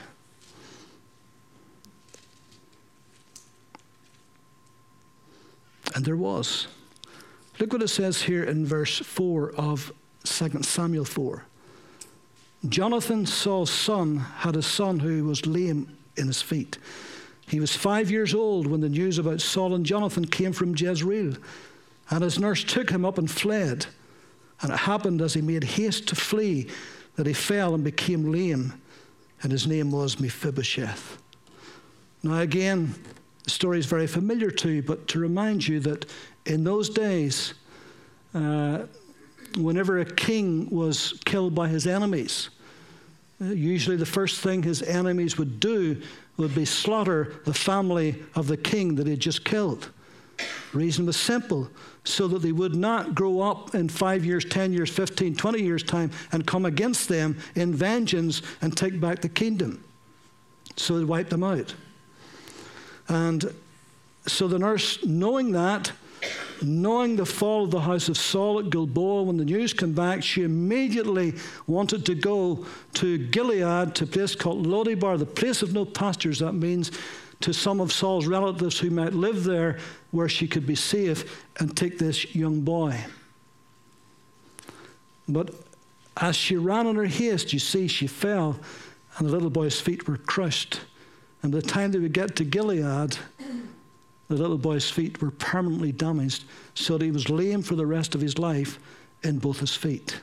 And 5.95 6.05
there 6.05 6.17
was. 6.17 6.67
Look 7.59 7.73
what 7.73 7.83
it 7.83 7.89
says 7.89 8.23
here 8.23 8.45
in 8.45 8.67
verse 8.67 8.99
4 8.99 9.53
of 9.53 9.93
2 10.25 10.63
Samuel 10.63 11.05
4. 11.05 11.45
Jonathan, 12.69 13.27
Saul's 13.27 13.71
son, 13.71 14.17
had 14.17 14.57
a 14.57 14.63
son 14.63 14.99
who 14.99 15.25
was 15.25 15.47
lame 15.47 15.97
in 16.17 16.27
his 16.27 16.43
feet. 16.43 16.79
He 17.47 17.61
was 17.61 17.77
five 17.77 18.11
years 18.11 18.35
old 18.35 18.67
when 18.67 18.81
the 18.81 18.89
news 18.89 19.19
about 19.19 19.41
Saul 19.41 19.75
and 19.75 19.85
Jonathan 19.85 20.27
came 20.27 20.53
from 20.53 20.75
Jezreel. 20.75 21.37
And 22.11 22.25
his 22.25 22.39
nurse 22.39 22.65
took 22.65 22.91
him 22.91 23.05
up 23.05 23.19
and 23.19 23.31
fled. 23.31 23.87
And 24.61 24.73
it 24.73 24.79
happened 24.79 25.21
as 25.21 25.35
he 25.35 25.43
made 25.43 25.65
haste 25.65 26.09
to 26.09 26.17
flee 26.17 26.71
that 27.17 27.27
he 27.27 27.33
fell 27.33 27.75
and 27.75 27.85
became 27.85 28.33
lame, 28.33 28.75
and 29.43 29.53
his 29.53 29.67
name 29.67 29.91
was 29.91 30.19
Mephibosheth. 30.19 31.19
Now, 32.23 32.41
again, 32.41 32.95
the 33.45 33.51
story 33.51 33.79
is 33.79 33.87
very 33.87 34.07
familiar 34.07 34.51
to 34.51 34.71
you, 34.71 34.83
but 34.83 35.07
to 35.09 35.19
remind 35.19 35.69
you 35.69 35.81
that 35.81 36.07
in 36.47 36.65
those 36.65 36.89
days, 36.89 37.55
uh, 38.35 38.87
whenever 39.57 40.01
a 40.01 40.05
king 40.05 40.69
was 40.71 41.21
killed 41.25 41.55
by 41.55 41.69
his 41.69 41.87
enemies, 41.87 42.51
uh, 43.41 43.47
usually 43.47 43.97
the 43.97 44.07
first 44.07 44.41
thing 44.41 44.63
his 44.63 44.83
enemies 44.83 45.37
would 45.39 45.61
do 45.61 46.01
would 46.37 46.55
be 46.55 46.65
slaughter 46.65 47.35
the 47.45 47.55
family 47.55 48.23
of 48.35 48.49
the 48.49 48.57
king 48.57 48.95
that 48.97 49.07
he 49.07 49.13
had 49.13 49.21
just 49.21 49.45
killed. 49.45 49.91
Reason 50.73 51.07
was 51.07 51.17
simple 51.17 51.71
so 52.05 52.29
that 52.29 52.41
they 52.41 52.53
would 52.53 52.75
not 52.75 53.15
grow 53.15 53.41
up 53.41 53.75
in 53.75 53.89
five 53.89 54.25
years, 54.25 54.45
10 54.45 54.73
years, 54.73 54.91
15, 54.91 55.37
20 55.37 55.63
years' 55.63 55.83
time 55.83 56.11
and 56.33 56.47
come 56.47 56.67
against 56.67 57.09
them 57.09 57.39
in 57.55 57.73
vengeance 57.73 58.43
and 58.61 58.77
take 58.77 59.01
back 59.01 59.21
the 59.21 59.29
kingdom. 59.29 59.83
So 60.77 60.99
they 60.99 61.05
wiped 61.05 61.31
them 61.31 61.45
out. 61.45 61.75
And 63.09 63.55
so 64.27 64.49
the 64.49 64.59
nurse, 64.59 65.05
knowing 65.05 65.53
that, 65.53 65.93
knowing 66.63 67.17
the 67.17 67.27
fall 67.27 67.65
of 67.65 67.71
the 67.71 67.81
house 67.81 68.09
of 68.09 68.17
Saul 68.17 68.59
at 68.59 68.71
Gilboa, 68.71 69.25
when 69.25 69.37
the 69.37 69.45
news 69.45 69.73
came 69.73 69.93
back, 69.93 70.23
she 70.23 70.43
immediately 70.43 71.35
wanted 71.67 72.07
to 72.07 72.15
go 72.15 72.67
to 72.95 73.19
Gilead, 73.19 73.95
to 73.97 74.05
a 74.05 74.07
place 74.07 74.35
called 74.35 74.67
Lodebar, 74.67 75.19
the 75.19 75.27
place 75.27 75.63
of 75.63 75.75
no 75.75 75.85
pastures. 75.85 76.39
That 76.39 76.55
means 76.55 76.91
to 77.45 77.53
some 77.53 77.79
of 77.79 77.93
Saul's 77.93 78.27
relatives 78.27 78.79
who 78.79 78.89
might 78.89 79.13
live 79.13 79.45
there 79.45 79.79
where 80.13 80.31
she 80.31 80.49
could 80.49 80.67
be 80.67 80.75
safe 80.75 81.45
and 81.59 81.77
take 81.77 81.99
this 81.99 82.35
young 82.35 82.63
boy. 82.63 82.99
But 85.29 85.51
as 86.17 86.37
she 86.37 86.57
ran 86.57 86.87
in 86.87 86.97
her 86.97 87.05
haste, 87.05 87.53
you 87.53 87.59
see, 87.59 87.87
she 87.87 88.07
fell, 88.07 88.59
and 89.19 89.29
the 89.29 89.31
little 89.31 89.51
boy's 89.51 89.79
feet 89.79 90.09
were 90.09 90.17
crushed. 90.17 90.81
And 91.43 91.53
by 91.53 91.61
the 91.61 91.67
time 91.67 91.93
they 91.93 91.99
would 91.99 92.15
get 92.15 92.35
to 92.37 92.45
Gilead, 92.45 93.19
the 94.29 94.35
little 94.35 94.57
boy's 94.57 94.91
feet 94.91 95.21
were 95.21 95.31
permanently 95.33 95.93
damaged, 95.93 96.45
so 96.73 96.97
that 96.97 97.05
he 97.05 97.11
was 97.11 97.29
lame 97.29 97.63
for 97.63 97.75
the 97.75 97.85
rest 97.85 98.15
of 98.15 98.23
his 98.23 98.39
life 98.39 98.79
in 99.23 99.39
both 99.39 99.61
his 99.61 99.77
feet. 99.77 100.19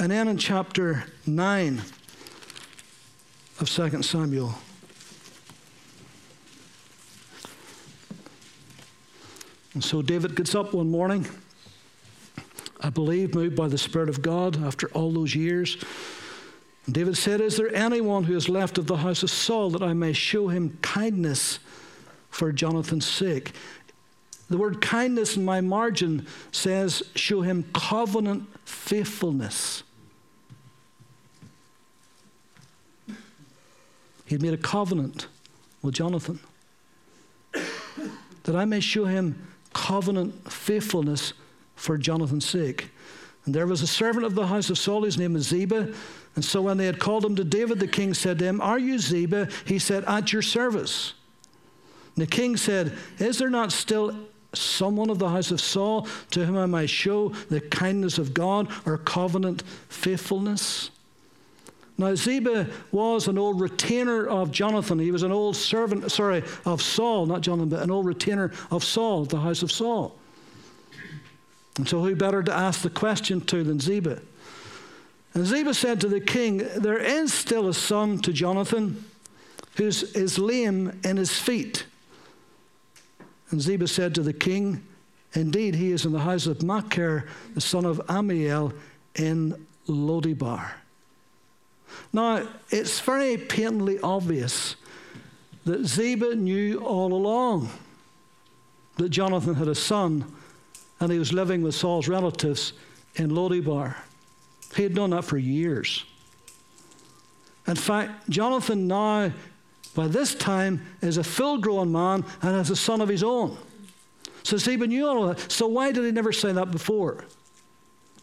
And 0.00 0.10
then 0.10 0.26
in 0.26 0.36
chapter 0.36 1.04
9 1.28 1.80
of 3.60 3.70
2 3.70 4.02
Samuel, 4.02 4.56
And 9.78 9.84
so 9.84 10.02
David 10.02 10.34
gets 10.34 10.56
up 10.56 10.74
one 10.74 10.90
morning, 10.90 11.24
I 12.80 12.90
believe, 12.90 13.32
moved 13.36 13.54
by 13.54 13.68
the 13.68 13.78
Spirit 13.78 14.08
of 14.08 14.22
God 14.22 14.60
after 14.60 14.88
all 14.88 15.12
those 15.12 15.36
years. 15.36 15.76
And 16.84 16.92
David 16.96 17.16
said, 17.16 17.40
Is 17.40 17.56
there 17.56 17.72
anyone 17.72 18.24
who 18.24 18.34
is 18.34 18.48
left 18.48 18.76
of 18.78 18.88
the 18.88 18.96
house 18.96 19.22
of 19.22 19.30
Saul 19.30 19.70
that 19.70 19.82
I 19.84 19.92
may 19.92 20.12
show 20.12 20.48
him 20.48 20.76
kindness 20.82 21.60
for 22.28 22.50
Jonathan's 22.50 23.06
sake? 23.06 23.52
The 24.50 24.58
word 24.58 24.80
kindness 24.80 25.36
in 25.36 25.44
my 25.44 25.60
margin 25.60 26.26
says, 26.50 27.04
Show 27.14 27.42
him 27.42 27.64
covenant 27.72 28.48
faithfulness. 28.64 29.84
He 33.06 33.14
had 34.34 34.42
made 34.42 34.54
a 34.54 34.56
covenant 34.56 35.28
with 35.82 35.94
Jonathan 35.94 36.40
that 38.42 38.56
I 38.56 38.64
may 38.64 38.80
show 38.80 39.04
him 39.04 39.47
covenant 39.72 40.50
faithfulness 40.50 41.32
for 41.74 41.96
Jonathan's 41.96 42.46
sake. 42.46 42.90
And 43.44 43.54
there 43.54 43.66
was 43.66 43.82
a 43.82 43.86
servant 43.86 44.26
of 44.26 44.34
the 44.34 44.46
house 44.46 44.68
of 44.70 44.78
Saul, 44.78 45.04
his 45.04 45.16
name 45.16 45.32
was 45.32 45.48
Ziba. 45.48 45.92
And 46.34 46.44
so 46.44 46.62
when 46.62 46.76
they 46.76 46.86
had 46.86 46.98
called 46.98 47.24
him 47.24 47.34
to 47.36 47.44
David, 47.44 47.80
the 47.80 47.88
king 47.88 48.14
said 48.14 48.38
to 48.38 48.44
him, 48.44 48.60
Are 48.60 48.78
you 48.78 48.98
Ziba? 48.98 49.48
He 49.64 49.78
said, 49.78 50.04
At 50.04 50.32
your 50.32 50.42
service. 50.42 51.14
And 52.14 52.26
the 52.26 52.30
king 52.30 52.56
said, 52.56 52.96
Is 53.18 53.38
there 53.38 53.50
not 53.50 53.72
still 53.72 54.14
someone 54.54 55.10
of 55.10 55.18
the 55.18 55.28
house 55.28 55.50
of 55.50 55.60
Saul 55.60 56.06
to 56.30 56.44
whom 56.44 56.56
I 56.56 56.66
might 56.66 56.90
show 56.90 57.30
the 57.48 57.60
kindness 57.60 58.18
of 58.18 58.34
God 58.34 58.68
or 58.84 58.98
covenant 58.98 59.62
faithfulness? 59.88 60.90
Now, 61.98 62.14
Ziba 62.14 62.68
was 62.92 63.26
an 63.26 63.38
old 63.38 63.60
retainer 63.60 64.28
of 64.28 64.52
Jonathan. 64.52 65.00
He 65.00 65.10
was 65.10 65.24
an 65.24 65.32
old 65.32 65.56
servant, 65.56 66.10
sorry, 66.12 66.44
of 66.64 66.80
Saul, 66.80 67.26
not 67.26 67.40
Jonathan, 67.40 67.70
but 67.70 67.82
an 67.82 67.90
old 67.90 68.06
retainer 68.06 68.52
of 68.70 68.84
Saul, 68.84 69.24
the 69.24 69.40
house 69.40 69.64
of 69.64 69.72
Saul. 69.72 70.16
And 71.76 71.88
so, 71.88 72.00
who 72.00 72.14
better 72.14 72.42
to 72.42 72.52
ask 72.52 72.82
the 72.82 72.90
question 72.90 73.40
to 73.42 73.64
than 73.64 73.80
Ziba? 73.80 74.20
And 75.34 75.44
Ziba 75.44 75.74
said 75.74 76.00
to 76.00 76.08
the 76.08 76.20
king, 76.20 76.58
There 76.76 76.98
is 76.98 77.32
still 77.32 77.68
a 77.68 77.74
son 77.74 78.18
to 78.20 78.32
Jonathan 78.32 79.04
who 79.76 79.86
is 79.86 80.38
lame 80.38 81.00
in 81.04 81.16
his 81.16 81.36
feet. 81.36 81.84
And 83.50 83.60
Ziba 83.60 83.88
said 83.88 84.14
to 84.16 84.22
the 84.22 84.32
king, 84.32 84.84
Indeed, 85.34 85.74
he 85.74 85.92
is 85.92 86.04
in 86.04 86.12
the 86.12 86.20
house 86.20 86.46
of 86.46 86.62
Machir, 86.62 87.28
the 87.54 87.60
son 87.60 87.84
of 87.84 88.00
Amiel, 88.08 88.72
in 89.14 89.66
Lodebar. 89.86 90.70
Now, 92.12 92.46
it's 92.70 93.00
very 93.00 93.36
patently 93.36 93.98
obvious 94.00 94.76
that 95.64 95.86
Ziba 95.86 96.34
knew 96.34 96.80
all 96.80 97.12
along 97.12 97.70
that 98.96 99.10
Jonathan 99.10 99.54
had 99.54 99.68
a 99.68 99.74
son 99.74 100.24
and 101.00 101.12
he 101.12 101.18
was 101.18 101.32
living 101.32 101.62
with 101.62 101.74
Saul's 101.74 102.08
relatives 102.08 102.72
in 103.14 103.30
Lodebar. 103.30 103.94
He 104.74 104.82
had 104.82 104.94
known 104.94 105.10
that 105.10 105.24
for 105.24 105.38
years. 105.38 106.04
In 107.66 107.76
fact, 107.76 108.28
Jonathan 108.28 108.86
now, 108.86 109.32
by 109.94 110.08
this 110.08 110.34
time, 110.34 110.84
is 111.02 111.18
a 111.18 111.24
full 111.24 111.58
grown 111.58 111.92
man 111.92 112.24
and 112.42 112.54
has 112.54 112.70
a 112.70 112.76
son 112.76 113.00
of 113.00 113.08
his 113.08 113.22
own. 113.22 113.56
So 114.42 114.56
Ziba 114.56 114.86
knew 114.86 115.06
all 115.06 115.28
of 115.28 115.36
that. 115.36 115.52
So 115.52 115.66
why 115.66 115.92
did 115.92 116.04
he 116.04 116.10
never 116.10 116.32
say 116.32 116.52
that 116.52 116.70
before? 116.70 117.24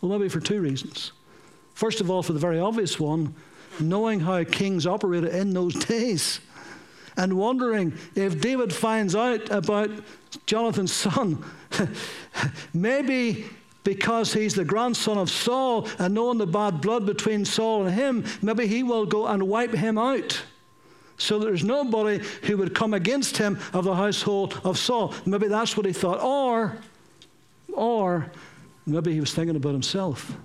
Well, 0.02 0.18
maybe 0.18 0.30
for 0.30 0.40
two 0.40 0.62
reasons. 0.62 1.12
First 1.74 2.02
of 2.02 2.10
all, 2.10 2.24
for 2.24 2.34
the 2.34 2.40
very 2.40 2.60
obvious 2.60 3.00
one, 3.00 3.36
knowing 3.80 4.20
how 4.20 4.44
kings 4.44 4.86
operated 4.86 5.34
in 5.34 5.54
those 5.54 5.74
days 5.86 6.40
and 7.18 7.38
wondering 7.38 7.94
if 8.16 8.42
David 8.42 8.74
finds 8.74 9.16
out 9.16 9.50
about 9.50 9.90
Jonathan's 10.46 10.92
son, 10.92 11.44
maybe 12.74 13.46
because 13.84 14.34
he's 14.34 14.56
the 14.56 14.66
grandson 14.66 15.18
of 15.18 15.30
Saul 15.30 15.88
and 16.00 16.14
knowing 16.14 16.40
the 16.40 16.48
bad 16.48 16.82
blood 16.82 17.06
between 17.06 17.46
Saul 17.46 17.86
and 17.86 17.96
him, 17.96 18.26
maybe 18.42 18.68
he 18.68 18.84
will 18.84 19.06
go 19.06 19.28
and 19.28 19.44
wipe 19.44 19.74
him 19.74 19.98
out. 19.98 20.42
So 21.18 21.40
there's 21.40 21.64
nobody 21.64 22.26
who 22.44 22.58
would 22.58 22.76
come 22.76 22.94
against 22.94 23.38
him 23.38 23.58
of 23.72 23.86
the 23.86 23.96
household 23.96 24.60
of 24.66 24.78
Saul. 24.78 25.14
Maybe 25.26 25.48
that's 25.48 25.78
what 25.78 25.86
he 25.86 25.94
thought. 25.94 26.22
Or, 26.22 26.78
or 27.74 28.30
maybe 28.86 29.14
he 29.14 29.22
was 29.22 29.34
thinking 29.34 29.56
about 29.56 29.72
himself. 29.72 30.36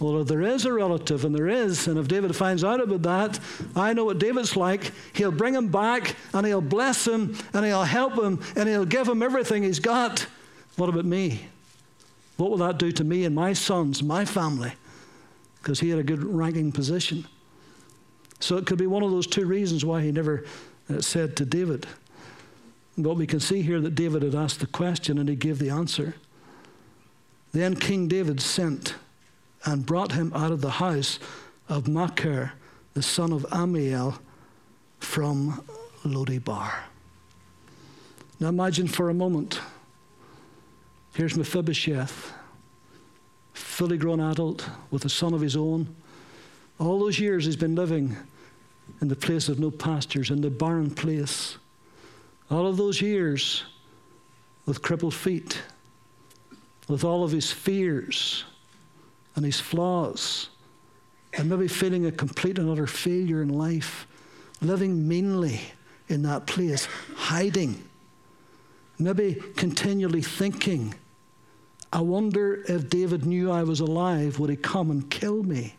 Well, 0.00 0.20
if 0.20 0.28
there 0.28 0.42
is 0.42 0.64
a 0.64 0.72
relative, 0.72 1.24
and 1.24 1.34
there 1.34 1.48
is, 1.48 1.88
and 1.88 1.98
if 1.98 2.06
David 2.06 2.34
finds 2.36 2.62
out 2.62 2.80
about 2.80 3.02
that, 3.02 3.40
I 3.74 3.92
know 3.92 4.04
what 4.04 4.18
David's 4.18 4.56
like. 4.56 4.92
He'll 5.12 5.32
bring 5.32 5.54
him 5.54 5.68
back, 5.68 6.14
and 6.32 6.46
he'll 6.46 6.60
bless 6.60 7.06
him, 7.06 7.36
and 7.52 7.64
he'll 7.64 7.82
help 7.82 8.16
him, 8.16 8.40
and 8.54 8.68
he'll 8.68 8.84
give 8.84 9.08
him 9.08 9.22
everything 9.22 9.64
he's 9.64 9.80
got. 9.80 10.26
What 10.76 10.88
about 10.88 11.04
me? 11.04 11.40
What 12.36 12.50
will 12.50 12.58
that 12.58 12.78
do 12.78 12.92
to 12.92 13.02
me 13.02 13.24
and 13.24 13.34
my 13.34 13.52
sons, 13.52 14.00
my 14.00 14.24
family? 14.24 14.72
Because 15.60 15.80
he 15.80 15.90
had 15.90 15.98
a 15.98 16.04
good 16.04 16.22
ranking 16.22 16.70
position. 16.70 17.26
So 18.38 18.56
it 18.56 18.66
could 18.66 18.78
be 18.78 18.86
one 18.86 19.02
of 19.02 19.10
those 19.10 19.26
two 19.26 19.46
reasons 19.46 19.84
why 19.84 20.02
he 20.02 20.12
never 20.12 20.44
uh, 20.88 21.00
said 21.00 21.36
to 21.38 21.44
David. 21.44 21.88
But 22.96 23.14
we 23.14 23.26
can 23.26 23.40
see 23.40 23.62
here 23.62 23.80
that 23.80 23.96
David 23.96 24.22
had 24.22 24.36
asked 24.36 24.60
the 24.60 24.66
question 24.68 25.18
and 25.18 25.28
he 25.28 25.34
gave 25.34 25.58
the 25.58 25.70
answer. 25.70 26.14
Then 27.52 27.74
King 27.74 28.06
David 28.06 28.40
sent 28.40 28.94
and 29.64 29.84
brought 29.84 30.12
him 30.12 30.32
out 30.34 30.52
of 30.52 30.60
the 30.60 30.70
house 30.70 31.18
of 31.68 31.88
Machir, 31.88 32.52
the 32.94 33.02
son 33.02 33.32
of 33.32 33.46
Amiel, 33.52 34.18
from 35.00 35.64
Lodebar. 36.04 36.72
Now 38.40 38.48
imagine 38.48 38.86
for 38.86 39.10
a 39.10 39.14
moment. 39.14 39.60
Here's 41.14 41.36
Mephibosheth, 41.36 42.32
fully 43.52 43.96
grown 43.96 44.20
adult 44.20 44.68
with 44.90 45.04
a 45.04 45.08
son 45.08 45.34
of 45.34 45.40
his 45.40 45.56
own. 45.56 45.94
All 46.78 46.98
those 47.00 47.18
years 47.18 47.44
he's 47.44 47.56
been 47.56 47.74
living 47.74 48.16
in 49.00 49.08
the 49.08 49.16
place 49.16 49.48
of 49.48 49.58
no 49.58 49.70
pastures, 49.70 50.30
in 50.30 50.40
the 50.40 50.50
barren 50.50 50.90
place. 50.90 51.58
All 52.50 52.66
of 52.66 52.76
those 52.76 53.00
years 53.02 53.64
with 54.64 54.82
crippled 54.82 55.14
feet, 55.14 55.60
with 56.88 57.04
all 57.04 57.24
of 57.24 57.32
his 57.32 57.50
fears 57.50 58.44
and 59.38 59.46
his 59.46 59.60
flaws, 59.60 60.50
and 61.32 61.48
maybe 61.48 61.68
feeling 61.68 62.06
a 62.06 62.12
complete 62.12 62.58
and 62.58 62.68
utter 62.68 62.88
failure 62.88 63.40
in 63.40 63.48
life, 63.48 64.06
living 64.60 65.06
meanly 65.06 65.60
in 66.08 66.22
that 66.22 66.46
place, 66.46 66.88
hiding, 67.14 67.82
maybe 68.98 69.36
continually 69.54 70.22
thinking, 70.22 70.92
I 71.92 72.00
wonder 72.00 72.64
if 72.68 72.90
David 72.90 73.24
knew 73.24 73.50
I 73.50 73.62
was 73.62 73.78
alive, 73.78 74.40
would 74.40 74.50
he 74.50 74.56
come 74.56 74.90
and 74.90 75.08
kill 75.08 75.44
me? 75.44 75.76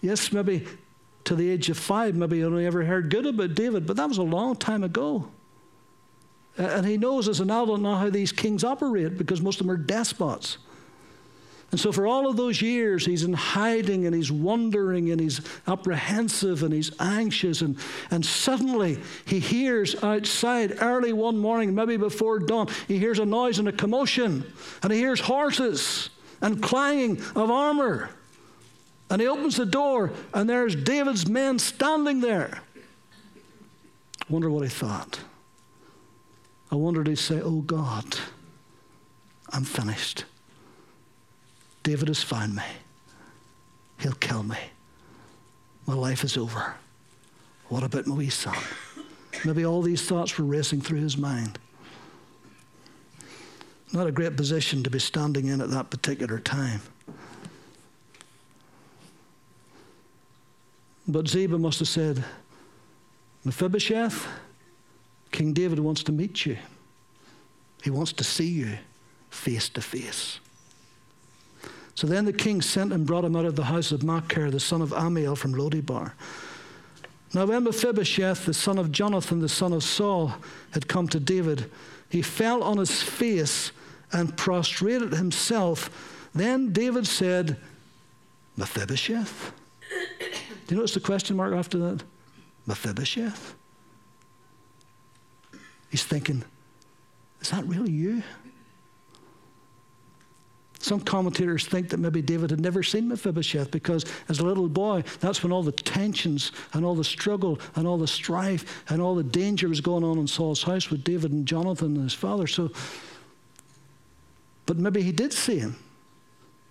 Yes, 0.00 0.32
maybe 0.32 0.66
to 1.24 1.34
the 1.34 1.50
age 1.50 1.68
of 1.68 1.78
five, 1.78 2.14
maybe 2.14 2.38
he 2.38 2.44
only 2.44 2.64
ever 2.64 2.84
heard 2.84 3.10
good 3.10 3.26
about 3.26 3.54
David, 3.54 3.86
but 3.86 3.96
that 3.96 4.08
was 4.08 4.18
a 4.18 4.22
long 4.22 4.54
time 4.54 4.84
ago. 4.84 5.28
And 6.56 6.86
he 6.86 6.96
knows 6.96 7.28
as 7.28 7.40
an 7.40 7.50
adult 7.50 7.80
now 7.80 7.96
how 7.96 8.08
these 8.08 8.30
kings 8.30 8.62
operate 8.62 9.18
because 9.18 9.40
most 9.40 9.60
of 9.60 9.66
them 9.66 9.74
are 9.74 9.78
despots. 9.78 10.58
And 11.70 11.78
so, 11.78 11.92
for 11.92 12.06
all 12.06 12.28
of 12.28 12.36
those 12.36 12.60
years, 12.60 13.06
he's 13.06 13.22
in 13.22 13.32
hiding 13.32 14.04
and 14.04 14.14
he's 14.14 14.32
wondering 14.32 15.10
and 15.10 15.20
he's 15.20 15.40
apprehensive 15.68 16.64
and 16.64 16.74
he's 16.74 16.90
anxious. 16.98 17.60
And, 17.60 17.78
and 18.10 18.26
suddenly, 18.26 18.98
he 19.24 19.38
hears 19.38 20.02
outside 20.02 20.78
early 20.80 21.12
one 21.12 21.38
morning, 21.38 21.74
maybe 21.74 21.96
before 21.96 22.40
dawn, 22.40 22.68
he 22.88 22.98
hears 22.98 23.20
a 23.20 23.26
noise 23.26 23.60
and 23.60 23.68
a 23.68 23.72
commotion. 23.72 24.44
And 24.82 24.92
he 24.92 24.98
hears 24.98 25.20
horses 25.20 26.10
and 26.40 26.60
clanging 26.60 27.18
of 27.36 27.50
armor. 27.50 28.10
And 29.08 29.20
he 29.20 29.28
opens 29.28 29.56
the 29.56 29.66
door, 29.66 30.12
and 30.34 30.48
there's 30.48 30.74
David's 30.74 31.28
men 31.28 31.58
standing 31.58 32.20
there. 32.20 32.60
I 32.76 34.32
wonder 34.32 34.50
what 34.50 34.62
he 34.62 34.68
thought. 34.68 35.20
I 36.70 36.76
wonder 36.76 37.02
did 37.02 37.10
he 37.10 37.16
say, 37.16 37.40
Oh 37.40 37.60
God, 37.60 38.16
I'm 39.50 39.64
finished. 39.64 40.24
David 41.82 42.08
has 42.08 42.22
found 42.22 42.54
me. 42.54 42.62
He'll 43.98 44.12
kill 44.12 44.42
me. 44.42 44.56
My 45.86 45.94
life 45.94 46.24
is 46.24 46.36
over. 46.36 46.74
What 47.68 47.82
about 47.82 48.06
my 48.06 48.16
wee 48.16 48.30
son? 48.30 48.56
Maybe 49.44 49.64
all 49.64 49.82
these 49.82 50.06
thoughts 50.06 50.36
were 50.38 50.44
racing 50.44 50.80
through 50.80 51.00
his 51.00 51.16
mind. 51.16 51.58
Not 53.92 54.06
a 54.06 54.12
great 54.12 54.36
position 54.36 54.82
to 54.82 54.90
be 54.90 54.98
standing 54.98 55.46
in 55.46 55.60
at 55.60 55.70
that 55.70 55.90
particular 55.90 56.38
time. 56.38 56.80
But 61.08 61.26
Ziba 61.26 61.58
must 61.58 61.80
have 61.80 61.88
said, 61.88 62.24
Mephibosheth, 63.44 64.26
King 65.32 65.52
David 65.52 65.80
wants 65.80 66.02
to 66.04 66.12
meet 66.12 66.46
you. 66.46 66.56
He 67.82 67.90
wants 67.90 68.12
to 68.12 68.24
see 68.24 68.48
you 68.48 68.78
face 69.30 69.68
to 69.70 69.80
face. 69.80 70.38
So 72.00 72.06
then 72.06 72.24
the 72.24 72.32
king 72.32 72.62
sent 72.62 72.94
and 72.94 73.06
brought 73.06 73.26
him 73.26 73.36
out 73.36 73.44
of 73.44 73.56
the 73.56 73.64
house 73.64 73.92
of 73.92 74.02
Machir, 74.02 74.50
the 74.50 74.58
son 74.58 74.80
of 74.80 74.88
Ammiel 74.88 75.36
from 75.36 75.52
Lodebar. 75.52 76.12
Now, 77.34 77.44
when 77.44 77.64
Mephibosheth, 77.64 78.46
the 78.46 78.54
son 78.54 78.78
of 78.78 78.90
Jonathan, 78.90 79.40
the 79.40 79.50
son 79.50 79.74
of 79.74 79.84
Saul, 79.84 80.32
had 80.70 80.88
come 80.88 81.08
to 81.08 81.20
David, 81.20 81.70
he 82.08 82.22
fell 82.22 82.62
on 82.62 82.78
his 82.78 83.02
face 83.02 83.72
and 84.12 84.34
prostrated 84.34 85.12
himself. 85.12 85.90
Then 86.34 86.72
David 86.72 87.06
said, 87.06 87.58
Mephibosheth? 88.56 89.52
Do 90.66 90.74
you 90.74 90.76
notice 90.76 90.94
the 90.94 91.00
question 91.00 91.36
mark 91.36 91.52
after 91.52 91.76
that? 91.80 92.02
Mephibosheth? 92.66 93.54
He's 95.90 96.04
thinking, 96.04 96.44
is 97.42 97.50
that 97.50 97.66
really 97.66 97.90
you? 97.90 98.22
Some 100.82 101.00
commentators 101.00 101.66
think 101.66 101.90
that 101.90 102.00
maybe 102.00 102.22
David 102.22 102.50
had 102.50 102.60
never 102.60 102.82
seen 102.82 103.06
Mephibosheth 103.06 103.70
because, 103.70 104.06
as 104.30 104.38
a 104.38 104.44
little 104.44 104.66
boy, 104.66 105.04
that's 105.20 105.42
when 105.42 105.52
all 105.52 105.62
the 105.62 105.72
tensions 105.72 106.52
and 106.72 106.86
all 106.86 106.94
the 106.94 107.04
struggle 107.04 107.60
and 107.76 107.86
all 107.86 107.98
the 107.98 108.08
strife 108.08 108.82
and 108.88 109.00
all 109.00 109.14
the 109.14 109.22
danger 109.22 109.68
was 109.68 109.82
going 109.82 110.02
on 110.04 110.18
in 110.18 110.26
Saul's 110.26 110.62
house 110.62 110.88
with 110.88 111.04
David 111.04 111.32
and 111.32 111.44
Jonathan 111.46 111.96
and 111.96 112.04
his 112.04 112.14
father. 112.14 112.46
So, 112.46 112.70
but 114.64 114.78
maybe 114.78 115.02
he 115.02 115.12
did 115.12 115.34
see 115.34 115.58
him. 115.58 115.76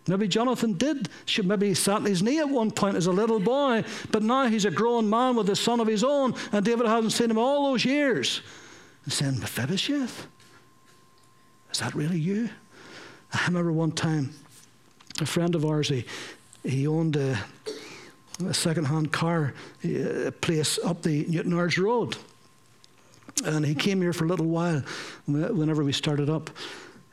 Maybe 0.07 0.27
Jonathan 0.27 0.73
did. 0.73 1.07
Maybe 1.43 1.67
he 1.67 1.73
sat 1.75 1.97
on 1.97 2.05
his 2.05 2.23
knee 2.23 2.39
at 2.39 2.49
one 2.49 2.71
point 2.71 2.95
as 2.95 3.05
a 3.05 3.11
little 3.11 3.39
boy, 3.39 3.83
but 4.09 4.23
now 4.23 4.47
he's 4.47 4.65
a 4.65 4.71
grown 4.71 5.07
man 5.07 5.35
with 5.35 5.47
a 5.51 5.55
son 5.55 5.79
of 5.79 5.85
his 5.85 6.03
own, 6.03 6.33
and 6.51 6.65
David 6.65 6.87
hasn't 6.87 7.13
seen 7.13 7.29
him 7.29 7.37
all 7.37 7.69
those 7.69 7.85
years. 7.85 8.41
And 9.03 9.13
saying, 9.13 9.39
Mephibosheth, 9.39 10.25
is 11.71 11.79
that 11.79 11.93
really 11.93 12.17
you? 12.17 12.49
I 13.33 13.45
remember 13.47 13.71
one 13.71 13.91
time, 13.91 14.33
a 15.21 15.25
friend 15.25 15.55
of 15.55 15.65
ours, 15.65 15.89
he, 15.89 16.05
he 16.63 16.87
owned 16.87 17.15
a, 17.15 17.37
a 18.47 18.53
second-hand 18.53 19.11
car 19.11 19.53
a 19.83 20.31
place 20.31 20.79
up 20.83 21.01
the 21.01 21.25
Newtownards 21.25 21.81
Road. 21.81 22.17
And 23.45 23.65
he 23.65 23.75
came 23.75 24.01
here 24.01 24.13
for 24.13 24.25
a 24.25 24.27
little 24.27 24.47
while 24.47 24.83
whenever 25.27 25.83
we 25.83 25.93
started 25.93 26.29
up. 26.29 26.49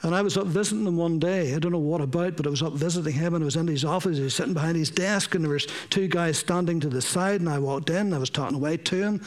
And 0.02 0.14
I 0.14 0.22
was 0.22 0.37
up 0.37 0.46
visiting 0.46 0.87
him 0.87 0.96
one 0.96 1.18
day. 1.18 1.55
I 1.55 1.59
don't 1.59 1.72
know 1.72 1.79
what 1.79 2.00
about, 2.00 2.37
but 2.37 2.46
I 2.46 2.50
was 2.50 2.62
up 2.62 2.74
visiting 2.74 3.14
him 3.14 3.35
and 3.35 3.42
I 3.42 3.46
was 3.46 3.57
in 3.57 3.66
his 3.66 3.85
office. 3.85 4.18
He 4.18 4.24
was 4.24 4.35
sitting 4.35 4.52
behind 4.52 4.76
his 4.76 4.90
desk 4.90 5.35
and 5.35 5.44
there 5.44 5.52
was 5.52 5.66
two 5.88 6.07
guys 6.07 6.38
standing 6.38 6.81
to 6.81 6.88
the 6.88 7.00
side 7.00 7.40
and 7.40 7.48
I 7.48 7.59
walked 7.59 7.90
in. 7.90 8.12
I 8.12 8.18
was 8.18 8.31
talking 8.31 8.57
away 8.57 8.76
to 8.76 8.96
him. 8.96 9.24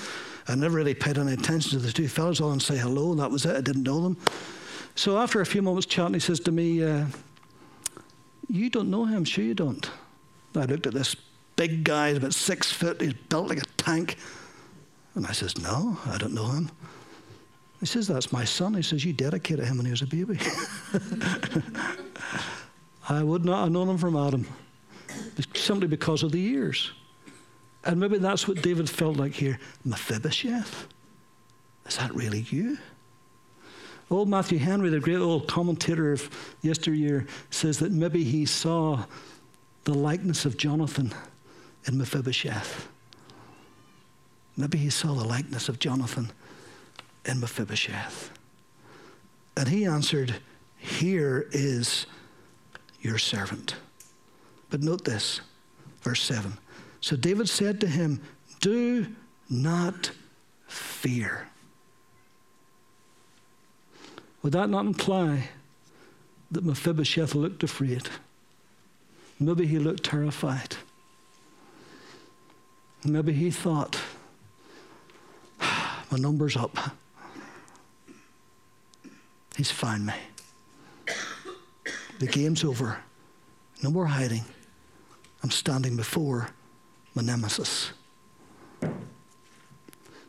I 0.48 0.56
never 0.56 0.78
really 0.78 0.94
paid 0.94 1.18
any 1.18 1.34
attention 1.34 1.72
to 1.72 1.86
the 1.86 1.92
two 1.92 2.08
fellows. 2.08 2.40
All 2.40 2.52
and 2.52 2.62
say 2.62 2.78
hello 2.78 3.12
and 3.12 3.20
that 3.20 3.32
was 3.32 3.46
it. 3.46 3.56
I 3.56 3.62
didn't 3.62 3.84
know 3.84 4.02
them. 4.02 4.18
So 5.00 5.18
after 5.18 5.40
a 5.40 5.46
few 5.46 5.62
moments 5.62 5.86
chatting, 5.86 6.16
he 6.16 6.20
says 6.20 6.42
to 6.42 6.52
me, 6.52 6.84
uh, 6.84 7.06
You 8.50 8.70
don't 8.70 8.90
know 8.90 9.06
him, 9.06 9.24
sure 9.24 9.46
you 9.46 9.54
don't. 9.54 9.90
I 10.54 10.66
looked 10.66 10.88
at 10.88 10.94
this 10.94 11.16
big 11.56 11.86
guy, 11.86 12.10
about 12.10 12.34
six 12.34 12.70
foot, 12.70 13.00
he's 13.00 13.14
built 13.14 13.48
like 13.48 13.60
a 13.60 13.66
tank. 13.78 14.18
And 15.16 15.26
I 15.26 15.32
says, 15.32 15.58
No, 15.58 15.98
I 16.06 16.18
don't 16.18 16.34
know 16.34 16.48
him. 16.48 16.70
He 17.80 17.86
says, 17.86 18.10
That's 18.10 18.34
my 18.34 18.44
son. 18.44 18.74
He 18.74 18.82
says, 18.82 19.06
You 19.06 19.14
dedicated 19.14 19.64
him 19.64 19.78
when 19.78 19.86
he 19.86 19.92
was 19.92 20.02
a 20.02 20.06
baby. 20.06 20.38
I 23.08 23.24
would 23.24 23.46
not 23.46 23.64
have 23.64 23.72
known 23.72 23.88
him 23.88 23.98
from 23.98 24.18
Adam, 24.18 24.46
simply 25.54 25.88
because 25.88 26.24
of 26.24 26.34
the 26.34 26.42
years. 26.42 26.92
And 27.86 28.02
maybe 28.02 28.18
that's 28.18 28.50
what 28.50 28.62
David 28.62 28.90
felt 28.90 29.16
like 29.16 29.32
here. 29.32 29.62
Mephibosheth? 29.86 30.88
Is 31.86 31.96
that 31.96 32.14
really 32.14 32.42
you? 32.50 32.78
Old 34.12 34.28
Matthew 34.28 34.58
Henry, 34.58 34.90
the 34.90 35.00
great 35.00 35.18
old 35.18 35.48
commentator 35.48 36.12
of 36.12 36.30
yesteryear, 36.62 37.28
says 37.52 37.78
that 37.80 37.92
maybe 37.92 38.24
he 38.24 38.46
saw 38.46 39.06
the 39.84 39.94
likeness 39.94 40.46
of 40.46 40.58
Jonathan 40.58 41.14
in 41.86 41.98
Mephibosheth. 41.98 42.88
Maybe 44.58 44.78
he 44.78 44.90
saw 44.90 45.14
the 45.14 45.24
likeness 45.24 45.70
of 45.70 45.80
Jonathan 45.80 46.32
in 47.26 47.40
Mephibosheth. 47.40 48.32
And 49.56 49.68
he 49.68 49.86
answered, 49.86 50.36
Here 50.78 51.48
is 51.52 52.08
your 53.02 53.18
servant. 53.18 53.76
But 54.70 54.82
note 54.82 55.06
this, 55.06 55.42
verse 56.02 56.22
7. 56.24 56.58
So 57.02 57.16
David 57.16 57.48
said 57.48 57.80
to 57.82 57.88
him, 57.88 58.22
Do 58.60 59.08
not 59.50 60.12
fear. 60.68 61.49
Would 64.42 64.54
that 64.54 64.70
not 64.70 64.86
imply 64.86 65.50
that 66.52 66.64
Mephibosheth 66.64 67.36
looked 67.36 67.64
afraid? 67.64 68.10
Maybe 69.40 69.66
he 69.66 69.80
looked 69.80 70.04
terrified. 70.04 70.76
Maybe 73.06 73.32
he 73.32 73.52
thought, 73.52 73.98
ah, 75.62 76.04
my 76.12 76.18
number's 76.18 76.58
up. 76.58 76.78
He's 79.56 79.72
found 79.72 80.06
me. 80.06 80.14
The 82.20 82.28
game's 82.28 82.64
over. 82.64 82.98
No 83.82 83.90
more 83.90 84.06
hiding. 84.06 84.44
I'm 85.44 85.52
standing 85.52 85.96
before 85.96 86.50
my 87.16 87.22
nemesis. 87.22 87.92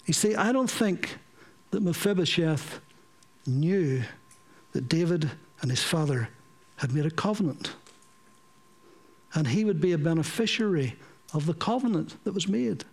You 0.07 0.15
see, 0.15 0.35
I 0.37 0.53
don't 0.53 0.71
think 0.71 1.19
that 1.73 1.83
Mephibosheth 1.83 2.81
knew 3.47 4.03
that 4.73 4.89
David 4.89 5.31
and 5.61 5.71
his 5.71 5.83
father 5.83 6.29
had 6.77 6.93
made 6.93 7.07
a 7.07 7.11
covenant. 7.11 7.73
And 9.35 9.47
he 9.47 9.65
would 9.65 9.81
be 9.81 9.93
a 9.93 9.99
beneficiary 9.99 10.97
of 11.33 11.47
the 11.47 11.55
covenant 11.55 12.17
that 12.25 12.33
was 12.33 12.49
made. 12.49 12.85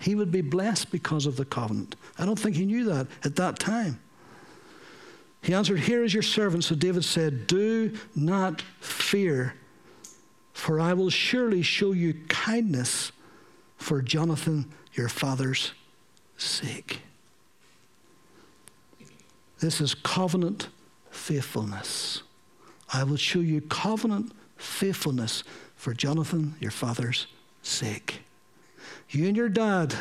He 0.00 0.14
would 0.14 0.30
be 0.30 0.40
blessed 0.40 0.90
because 0.90 1.26
of 1.26 1.36
the 1.36 1.44
covenant. 1.44 1.96
I 2.18 2.24
don't 2.24 2.38
think 2.38 2.56
he 2.56 2.64
knew 2.64 2.84
that 2.84 3.06
at 3.24 3.36
that 3.36 3.58
time. 3.58 4.00
He 5.42 5.54
answered, 5.54 5.80
Here 5.80 6.04
is 6.04 6.12
your 6.12 6.22
servant. 6.22 6.64
So 6.64 6.74
David 6.74 7.04
said, 7.04 7.46
Do 7.46 7.96
not 8.14 8.62
fear, 8.80 9.54
for 10.52 10.80
I 10.80 10.92
will 10.92 11.10
surely 11.10 11.62
show 11.62 11.92
you 11.92 12.14
kindness 12.28 13.12
for 13.76 14.02
Jonathan 14.02 14.70
your 14.92 15.08
father's 15.08 15.72
sake. 16.36 17.00
This 19.60 19.80
is 19.80 19.94
covenant 19.94 20.68
faithfulness. 21.10 22.22
I 22.92 23.04
will 23.04 23.16
show 23.16 23.40
you 23.40 23.60
covenant 23.60 24.32
faithfulness 24.56 25.44
for 25.76 25.94
Jonathan, 25.94 26.54
your 26.60 26.70
father's 26.70 27.26
sake. 27.62 28.22
You 29.10 29.26
and 29.28 29.36
your 29.36 29.48
dad, 29.48 29.94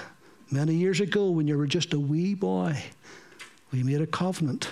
many 0.50 0.76
years 0.76 1.02
ago 1.02 1.30
when 1.30 1.48
you 1.48 1.58
were 1.58 1.68
just 1.68 1.94
a 1.94 2.00
wee 2.00 2.34
boy, 2.34 2.82
we 3.72 3.84
made 3.84 4.02
a 4.02 4.08
covenant. 4.08 4.72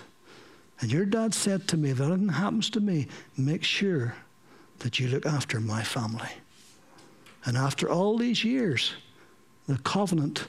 And 0.80 0.92
your 0.92 1.06
dad 1.06 1.34
said 1.34 1.68
to 1.70 1.78
me, 1.78 1.90
if 1.90 2.00
anything 2.00 2.30
happens 2.30 2.70
to 2.72 2.80
me, 2.80 3.08
make 3.36 3.64
sure 3.64 4.16
that 4.80 5.00
you 5.00 5.08
look 5.10 5.26
after 5.26 5.60
my 5.60 5.84
family. 5.84 6.30
And 7.46 7.58
after 7.58 7.90
all 7.90 8.18
these 8.18 8.44
years, 8.44 8.94
the 9.68 9.78
covenant 9.80 10.48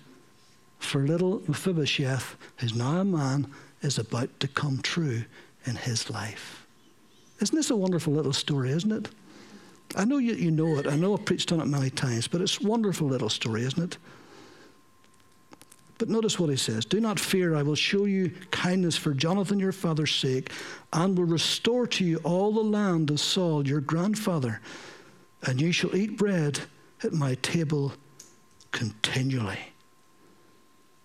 for 0.79 1.01
little 1.01 1.43
Mephibosheth, 1.49 2.37
who's 2.57 2.75
now 2.75 2.99
a 2.99 3.05
man, 3.05 3.53
is 3.83 3.99
about 3.99 4.41
to 4.41 4.49
come 4.49 4.79
true 4.83 5.25
in 5.65 5.77
his 5.77 6.11
life. 6.11 6.67
Isn't 7.41 7.57
this 7.57 7.71
a 7.71 7.77
wonderful 7.77 8.13
little 8.13 8.33
story, 8.33 8.71
isn't 8.71 8.93
it? 8.93 9.09
I 9.97 10.05
know 10.05 10.19
you, 10.19 10.35
you 10.35 10.51
know 10.51 10.77
it. 10.79 10.87
I 10.87 10.97
know 10.97 11.15
I've 11.15 11.25
preached 11.25 11.53
on 11.53 11.61
it 11.61 11.67
many 11.67 11.91
times, 11.91 12.29
but 12.29 12.41
it's 12.41 12.61
a 12.61 12.67
wonderful 12.67 13.07
little 13.07 13.29
story, 13.29 13.63
isn't 13.63 13.83
it? 13.83 13.99
But 15.99 16.09
notice 16.09 16.39
what 16.39 16.51
he 16.51 16.57
says 16.57 16.85
Do 16.85 17.01
not 17.01 17.19
fear, 17.19 17.57
I 17.57 17.63
will 17.63 17.75
show 17.75 18.05
you 18.05 18.31
kindness 18.51 18.97
for 18.97 19.13
Jonathan 19.13 19.59
your 19.59 19.73
father's 19.73 20.15
sake, 20.15 20.53
and 20.93 21.17
will 21.17 21.25
restore 21.25 21.87
to 21.89 22.05
you 22.05 22.19
all 22.19 22.53
the 22.53 22.61
land 22.61 23.11
of 23.11 23.21
Saul 23.21 23.67
your 23.67 23.81
grandfather, 23.81 24.61
and 25.43 25.61
you 25.61 25.73
shall 25.73 25.95
eat 25.95 26.17
bread 26.17 26.61
at 27.03 27.13
my 27.13 27.35
table 27.37 27.93
continually. 28.71 29.59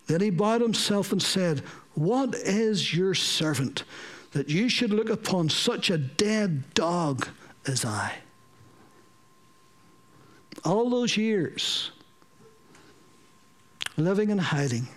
Then 0.08 0.22
he 0.22 0.30
bowed 0.30 0.62
himself 0.62 1.12
and 1.12 1.22
said, 1.22 1.64
What 1.96 2.36
is 2.36 2.94
your 2.94 3.14
servant 3.14 3.84
that 4.32 4.50
you 4.50 4.68
should 4.68 4.92
look 4.92 5.10
upon 5.10 5.50
such 5.50 5.90
a 5.90 5.98
dead 5.98 6.74
dog 6.74 7.28
as 7.68 7.86
I? 7.86 8.14
All 10.66 10.90
those 10.90 11.18
years 11.18 11.92
living 13.98 14.32
and 14.32 14.42
hiding, 14.42 14.88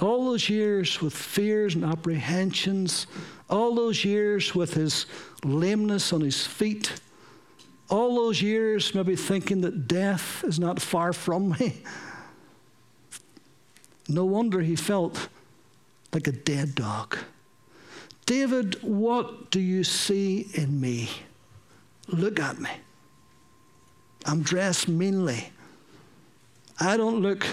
all 0.00 0.26
those 0.26 0.48
years 0.48 1.00
with 1.00 1.14
fears 1.14 1.74
and 1.74 1.84
apprehensions, 1.84 3.06
all 3.50 3.74
those 3.74 4.04
years 4.04 4.54
with 4.54 4.74
his 4.74 5.06
lameness 5.44 6.12
on 6.12 6.20
his 6.20 6.46
feet, 6.46 7.00
all 7.90 8.14
those 8.16 8.40
years 8.40 8.94
maybe 8.94 9.16
thinking 9.16 9.60
that 9.62 9.88
death 9.88 10.44
is 10.44 10.58
not 10.58 10.80
far 10.80 11.12
from 11.12 11.50
me. 11.58 11.82
No 14.08 14.24
wonder 14.24 14.60
he 14.60 14.76
felt 14.76 15.28
like 16.12 16.26
a 16.26 16.32
dead 16.32 16.74
dog. 16.74 17.16
David, 18.26 18.82
what 18.82 19.50
do 19.50 19.60
you 19.60 19.84
see 19.84 20.48
in 20.54 20.80
me? 20.80 21.10
Look 22.08 22.38
at 22.38 22.58
me. 22.60 22.70
I'm 24.26 24.42
dressed 24.42 24.88
meanly. 24.88 25.50
I 26.78 26.96
don't 26.96 27.20
look 27.20 27.46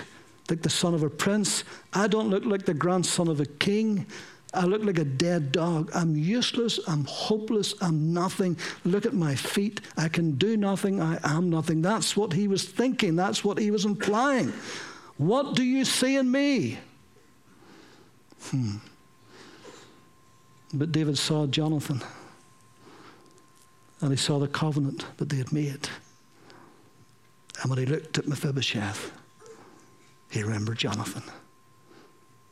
like 0.50 0.62
the 0.62 0.70
son 0.70 0.94
of 0.94 1.04
a 1.04 1.10
prince. 1.10 1.64
I 1.94 2.08
don't 2.08 2.30
look 2.30 2.46
like 2.46 2.66
the 2.66 2.74
grandson 2.74 3.28
of 3.28 3.40
a 3.40 3.46
king. 3.46 4.06
I 4.54 4.66
look 4.66 4.84
like 4.84 4.98
a 4.98 5.06
dead 5.06 5.52
dog. 5.52 5.92
I'm 5.94 6.16
useless. 6.16 6.80
I'm 6.88 7.06
hopeless. 7.06 7.76
I'm 7.82 8.14
nothing. 8.14 8.58
Look 8.84 9.06
at 9.06 9.14
my 9.14 9.36
feet. 9.36 9.82
I 9.98 10.10
can 10.10 10.32
do 10.34 10.58
nothing. 10.58 11.02
I 11.02 11.20
am 11.24 11.50
nothing. 11.50 11.82
That's 11.82 12.18
what 12.18 12.34
he 12.34 12.48
was 12.48 12.64
thinking. 12.64 13.16
That's 13.16 13.44
what 13.44 13.60
he 13.60 13.70
was 13.70 13.86
implying. 13.86 14.52
What 15.18 15.56
do 15.56 15.64
you 15.64 15.86
see 15.86 16.16
in 16.16 16.32
me? 16.32 16.80
Hmm. 18.44 18.78
But 20.74 20.92
David 20.92 21.18
saw 21.18 21.48
Jonathan 21.48 22.02
and 24.02 24.12
he 24.12 24.18
saw 24.18 24.40
the 24.40 24.48
covenant 24.48 25.06
that 25.18 25.30
they 25.30 25.38
had 25.38 25.52
made. 25.52 25.90
And 27.62 27.70
when 27.70 27.80
he 27.80 27.86
looked 27.86 28.18
at 28.18 28.28
Mephibosheth, 28.28 29.12
he 30.30 30.44
remembered 30.44 30.78
Jonathan. 30.78 31.24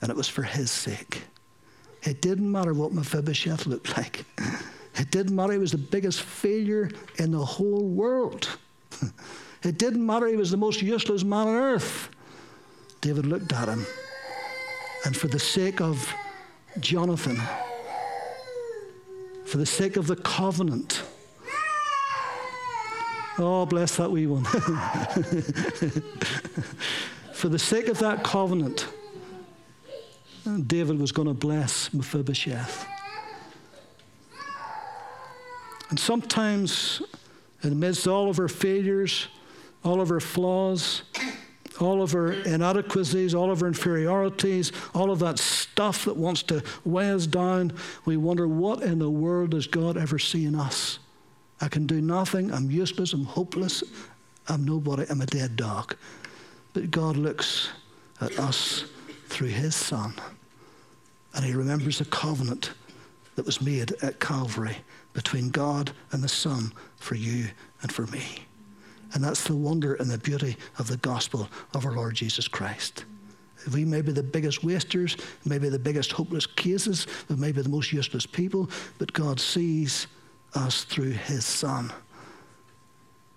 And 0.01 0.09
it 0.09 0.17
was 0.17 0.27
for 0.27 0.43
his 0.43 0.69
sake. 0.69 1.23
It 2.03 2.21
didn't 2.21 2.51
matter 2.51 2.73
what 2.73 2.91
Mephibosheth 2.91 3.65
looked 3.65 3.95
like. 3.97 4.25
It 4.95 5.11
didn't 5.11 5.35
matter 5.35 5.53
he 5.53 5.59
was 5.59 5.71
the 5.71 5.77
biggest 5.77 6.21
failure 6.21 6.89
in 7.17 7.31
the 7.31 7.45
whole 7.45 7.88
world. 7.88 8.57
It 9.63 9.79
didn't 9.79 10.05
matter 10.05 10.27
he 10.27 10.35
was 10.35 10.51
the 10.51 10.57
most 10.57 10.81
useless 10.81 11.23
man 11.23 11.47
on 11.47 11.55
earth. 11.55 12.09
David 13.01 13.25
looked 13.25 13.51
at 13.51 13.67
him. 13.67 13.85
And 15.05 15.15
for 15.15 15.27
the 15.27 15.39
sake 15.39 15.79
of 15.81 16.13
Jonathan, 16.79 17.39
for 19.45 19.57
the 19.57 19.65
sake 19.65 19.97
of 19.97 20.07
the 20.07 20.15
covenant, 20.17 21.03
oh, 23.37 23.65
bless 23.65 23.95
that 23.97 24.11
wee 24.11 24.27
one. 24.27 24.43
for 27.33 27.49
the 27.49 27.59
sake 27.59 27.87
of 27.87 27.99
that 27.99 28.23
covenant, 28.23 28.87
David 30.65 30.99
was 30.99 31.11
going 31.11 31.27
to 31.27 31.33
bless 31.33 31.93
Mephibosheth. 31.93 32.87
And 35.89 35.99
sometimes, 35.99 37.01
in 37.63 37.69
the 37.69 37.75
midst 37.75 38.05
of 38.05 38.13
all 38.13 38.29
of 38.29 38.39
our 38.39 38.47
failures, 38.47 39.27
all 39.83 40.01
of 40.01 40.11
our 40.11 40.19
flaws, 40.19 41.03
all 41.80 42.01
of 42.01 42.15
our 42.15 42.32
inadequacies, 42.32 43.34
all 43.34 43.51
of 43.51 43.61
our 43.61 43.67
inferiorities, 43.67 44.71
all 44.93 45.11
of 45.11 45.19
that 45.19 45.39
stuff 45.39 46.05
that 46.05 46.17
wants 46.17 46.43
to 46.43 46.63
weigh 46.86 47.11
us 47.11 47.28
down, 47.28 47.73
we 48.05 48.17
wonder 48.17 48.47
what 48.47 48.82
in 48.82 48.99
the 48.99 49.09
world 49.09 49.51
does 49.51 49.67
God 49.67 49.97
ever 49.97 50.19
see 50.19 50.45
in 50.45 50.55
us? 50.55 50.99
I 51.61 51.67
can 51.67 51.88
do 51.88 52.01
nothing. 52.01 52.51
I'm 52.51 52.69
useless. 52.69 53.13
I'm 53.13 53.25
hopeless. 53.25 53.84
I'm 54.47 54.63
nobody. 54.63 55.05
I'm 55.09 55.21
a 55.21 55.25
dead 55.25 55.55
dog. 55.55 55.95
But 56.73 56.91
God 56.91 57.17
looks 57.17 57.69
at 58.21 58.38
us 58.39 58.86
through 59.30 59.47
His 59.47 59.75
Son, 59.75 60.13
and 61.34 61.43
He 61.43 61.53
remembers 61.53 61.99
the 61.99 62.05
covenant 62.05 62.71
that 63.36 63.45
was 63.45 63.61
made 63.61 63.91
at 64.01 64.19
Calvary 64.19 64.78
between 65.13 65.49
God 65.49 65.91
and 66.11 66.23
the 66.23 66.28
Son 66.28 66.71
for 66.97 67.15
you 67.15 67.47
and 67.82 67.91
for 67.91 68.07
me. 68.07 68.46
And 69.13 69.23
that's 69.23 69.43
the 69.43 69.55
wonder 69.55 69.95
and 69.95 70.09
the 70.09 70.17
beauty 70.17 70.57
of 70.79 70.87
the 70.87 70.97
gospel 70.97 71.49
of 71.73 71.85
our 71.85 71.93
Lord 71.93 72.15
Jesus 72.15 72.47
Christ. 72.47 73.05
We 73.73 73.85
may 73.85 74.01
be 74.01 74.11
the 74.11 74.23
biggest 74.23 74.63
wasters, 74.63 75.17
maybe 75.45 75.69
the 75.69 75.79
biggest 75.79 76.11
hopeless 76.11 76.45
cases, 76.45 77.07
we 77.29 77.35
may 77.35 77.51
be 77.51 77.61
the 77.61 77.69
most 77.69 77.91
useless 77.91 78.25
people, 78.25 78.69
but 78.97 79.11
God 79.13 79.39
sees 79.39 80.07
us 80.53 80.83
through 80.83 81.11
His 81.11 81.45
Son. 81.45 81.91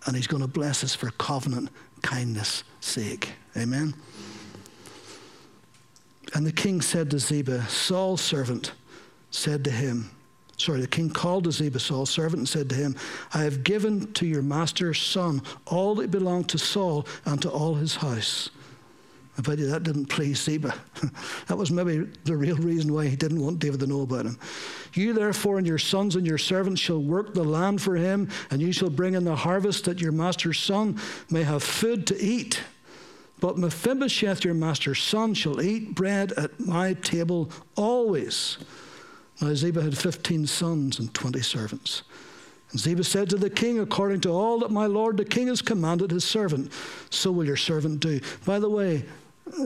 And 0.06 0.14
He's 0.14 0.26
going 0.26 0.42
to 0.42 0.48
bless 0.48 0.84
us 0.84 0.94
for 0.94 1.10
covenant 1.12 1.70
kindness 2.02 2.64
sake. 2.80 3.30
Amen. 3.56 3.94
And 6.34 6.46
the 6.46 6.52
king 6.52 6.80
said 6.80 7.10
to 7.10 7.18
Ziba, 7.18 7.66
Saul's 7.68 8.20
servant 8.20 8.72
said 9.30 9.64
to 9.64 9.70
him, 9.70 10.10
sorry, 10.61 10.80
the 10.80 10.86
king 10.86 11.11
called 11.11 11.44
to 11.44 11.52
Ziba, 11.52 11.80
Saul's 11.80 12.11
servant, 12.11 12.38
and 12.38 12.48
said 12.48 12.68
to 12.70 12.74
him, 12.74 12.96
I 13.34 13.42
have 13.42 13.64
given 13.64 14.12
to 14.14 14.26
your 14.26 14.42
master's 14.42 15.00
son 15.00 15.42
all 15.66 15.94
that 15.96 16.11
belonged 16.11 16.48
to 16.50 16.58
Saul 16.58 17.06
and 17.24 17.40
to 17.42 17.50
all 17.50 17.74
his 17.74 17.96
house. 17.96 18.50
I 19.38 19.42
bet 19.42 19.58
you 19.58 19.68
that 19.68 19.84
didn't 19.84 20.06
please 20.06 20.42
Ziba. 20.42 20.74
that 21.46 21.56
was 21.56 21.70
maybe 21.70 22.06
the 22.24 22.36
real 22.36 22.56
reason 22.56 22.92
why 22.92 23.06
he 23.06 23.16
didn't 23.16 23.40
want 23.40 23.58
David 23.58 23.80
to 23.80 23.86
know 23.86 24.02
about 24.02 24.26
him. 24.26 24.38
You 24.92 25.14
therefore 25.14 25.56
and 25.56 25.66
your 25.66 25.78
sons 25.78 26.16
and 26.16 26.26
your 26.26 26.36
servants 26.36 26.80
shall 26.80 27.00
work 27.00 27.32
the 27.32 27.44
land 27.44 27.80
for 27.80 27.96
him, 27.96 28.28
and 28.50 28.61
you 28.61 28.72
shall 28.72 28.90
bring 28.90 29.14
in 29.14 29.24
the 29.24 29.36
harvest 29.36 29.86
that 29.86 30.00
your 30.00 30.12
master's 30.12 30.58
son 30.58 31.00
may 31.30 31.42
have 31.42 31.62
food 31.62 32.06
to 32.08 32.22
eat. 32.22 32.61
But 33.40 33.56
Mephibosheth, 33.56 34.44
your 34.44 34.52
master's 34.52 35.02
son, 35.02 35.32
shall 35.32 35.62
eat 35.62 35.94
bread 35.94 36.32
at 36.32 36.61
my 36.61 36.92
table 36.94 37.50
always. 37.76 38.58
Now 39.41 39.55
Ziba 39.55 39.82
had 39.82 39.97
15 39.97 40.47
sons 40.47 40.99
and 40.99 41.12
20 41.14 41.41
servants. 41.41 42.03
And 42.70 42.80
Ziba 42.80 43.05
said 43.05 43.30
to 43.30 43.36
the 43.36 43.51
king, 43.51 43.80
According 43.80 44.20
to 44.22 44.30
all 44.30 44.59
that 44.61 44.70
my 44.70 44.86
lord 44.86 45.16
the 45.16 45.24
king 45.24 45.49
has 45.49 45.62
commanded 45.62 46.11
his 46.11 46.24
servant, 46.24 46.72
so 47.11 47.32
will 47.32 47.47
your 47.47 47.57
servant 47.57 48.01
do. 48.01 48.20
By 48.45 48.59
the 48.59 48.70
way, 48.70 49.05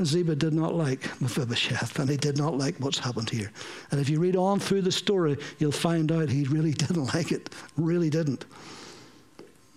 Ziba 0.04 0.34
did 0.36 0.54
not 0.54 0.74
like 0.74 1.20
Mephibosheth, 1.20 1.98
and 1.98 2.08
he 2.08 2.16
did 2.16 2.38
not 2.38 2.56
like 2.56 2.76
what's 2.78 2.98
happened 2.98 3.28
here. 3.28 3.52
And 3.90 4.00
if 4.00 4.08
you 4.08 4.18
read 4.18 4.36
on 4.36 4.58
through 4.58 4.82
the 4.82 4.92
story, 4.92 5.36
you'll 5.58 5.72
find 5.72 6.10
out 6.10 6.28
he 6.28 6.44
really 6.44 6.72
didn't 6.72 7.14
like 7.14 7.32
it, 7.32 7.50
really 7.76 8.10
didn't. 8.10 8.46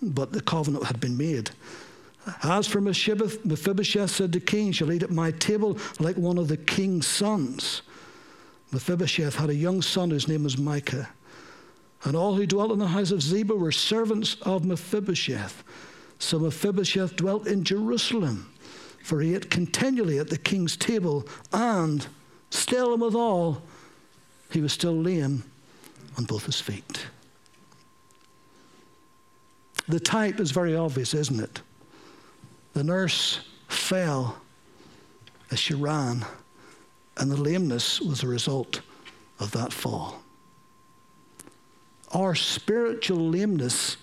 But 0.00 0.32
the 0.32 0.40
covenant 0.40 0.84
had 0.84 1.00
been 1.00 1.16
made. 1.16 1.50
As 2.42 2.66
for 2.66 2.80
Mephibosheth, 2.80 3.44
Mephibosheth 3.44 4.10
said 4.10 4.32
to 4.32 4.38
the 4.38 4.44
king, 4.44 4.72
shall 4.72 4.92
eat 4.92 5.02
at 5.02 5.10
my 5.10 5.30
table 5.32 5.78
like 5.98 6.16
one 6.16 6.38
of 6.38 6.48
the 6.48 6.56
king's 6.56 7.06
sons. 7.06 7.82
Mephibosheth 8.72 9.36
had 9.36 9.50
a 9.50 9.54
young 9.54 9.82
son 9.82 10.10
whose 10.10 10.28
name 10.28 10.44
was 10.44 10.58
Micah. 10.58 11.08
And 12.04 12.14
all 12.14 12.34
who 12.34 12.46
dwelt 12.46 12.72
in 12.72 12.78
the 12.78 12.88
house 12.88 13.10
of 13.10 13.22
Ziba 13.22 13.54
were 13.54 13.72
servants 13.72 14.36
of 14.42 14.64
Mephibosheth. 14.64 15.64
So 16.18 16.38
Mephibosheth 16.38 17.16
dwelt 17.16 17.46
in 17.46 17.64
Jerusalem, 17.64 18.52
for 19.02 19.20
he 19.20 19.34
ate 19.34 19.50
continually 19.50 20.18
at 20.18 20.30
the 20.30 20.38
king's 20.38 20.76
table, 20.76 21.26
and 21.52 22.06
still 22.50 22.92
and 22.92 23.02
withal, 23.02 23.62
he 24.50 24.60
was 24.60 24.72
still 24.72 24.96
lame 24.96 25.44
on 26.16 26.24
both 26.24 26.46
his 26.46 26.60
feet. 26.60 27.06
The 29.88 30.00
type 30.00 30.38
is 30.38 30.50
very 30.50 30.76
obvious, 30.76 31.14
isn't 31.14 31.40
it? 31.40 31.62
The 32.74 32.84
nurse 32.84 33.40
fell 33.68 34.38
as 35.50 35.58
she 35.58 35.74
ran, 35.74 36.24
and 37.18 37.30
the 37.30 37.36
lameness 37.36 38.00
was 38.00 38.22
a 38.22 38.28
result 38.28 38.80
of 39.40 39.50
that 39.52 39.72
fall. 39.72 40.22
Our 42.12 42.34
spiritual 42.34 43.28
lameness 43.30 43.96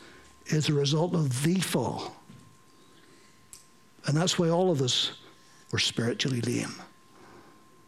is 0.48 0.70
a 0.70 0.74
result 0.74 1.16
of 1.16 1.44
the 1.44 1.60
fall. 1.60 2.16
And 4.06 4.16
that's 4.16 4.38
why 4.38 4.50
all 4.50 4.70
of 4.70 4.82
us 4.82 5.14
were 5.72 5.80
spiritually 5.80 6.42
lame. 6.42 6.76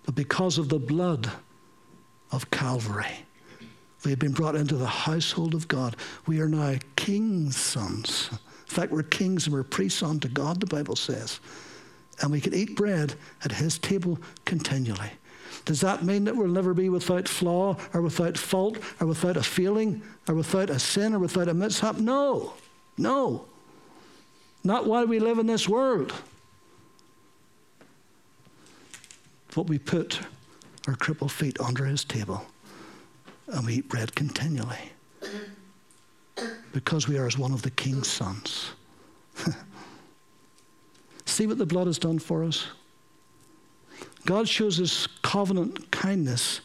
But 0.04 0.16
because 0.16 0.58
of 0.58 0.70
the 0.70 0.80
blood 0.80 1.30
of 2.32 2.50
Calvary. 2.52 3.26
We 4.04 4.12
have 4.12 4.20
been 4.20 4.32
brought 4.32 4.56
into 4.56 4.76
the 4.76 4.88
household 4.88 5.54
of 5.54 5.68
God. 5.68 5.96
We 6.26 6.40
are 6.40 6.48
now 6.48 6.76
king's 6.96 7.58
sons. 7.58 8.30
In 8.32 8.38
fact, 8.74 8.92
we're 8.92 9.04
kings 9.04 9.48
and 9.48 9.54
we're 9.54 9.64
priests 9.64 10.04
unto 10.04 10.28
God, 10.28 10.60
the 10.60 10.66
Bible 10.66 10.96
says. 10.96 11.40
And 12.22 12.32
we 12.32 12.42
can 12.42 12.54
eat 12.54 12.76
bread 12.76 13.14
at 13.44 13.52
his 13.52 13.78
table 13.78 14.20
continually. 14.46 15.12
Does 15.66 15.82
that 15.82 16.04
mean 16.04 16.24
that 16.24 16.36
we'll 16.36 16.48
never 16.48 16.74
be 16.74 16.90
without 16.90 17.28
flaw 17.28 17.76
or 17.94 18.02
without 18.02 18.38
fault 18.38 18.78
or 19.00 19.08
without 19.08 19.38
a 19.38 19.44
feeling 19.44 20.02
or 20.28 20.36
without 20.36 20.70
a 20.70 20.80
sin 20.80 21.14
or 21.14 21.20
without 21.20 21.50
a 21.50 21.54
mishap? 21.54 21.98
No. 21.98 22.54
No. 22.98 23.46
Not 24.64 24.88
while 24.88 25.06
we 25.06 25.20
live 25.20 25.40
in 25.40 25.46
this 25.46 25.68
world. 25.68 26.14
But 29.54 29.64
we 29.64 29.78
put 29.78 30.22
our 30.88 30.96
crippled 30.96 31.32
feet 31.32 31.60
under 31.60 31.86
his 31.86 32.04
table 32.04 32.46
and 33.48 33.66
we 33.66 33.76
eat 33.76 33.90
bread 33.90 34.16
continually 34.16 34.92
because 36.72 37.08
we 37.08 37.18
are 37.18 37.26
as 37.26 37.38
one 37.38 37.52
of 37.52 37.62
the 37.62 37.72
king's 37.72 38.08
sons. 38.08 38.72
See 41.28 41.46
what 41.46 41.58
the 41.58 41.66
blood 41.66 41.88
has 41.88 42.00
done 42.00 42.20
for 42.20 42.44
us? 42.44 42.68
God 44.26 44.48
shows 44.48 44.78
his 44.78 45.08
covenant 45.22 45.92
kindness 45.92 46.62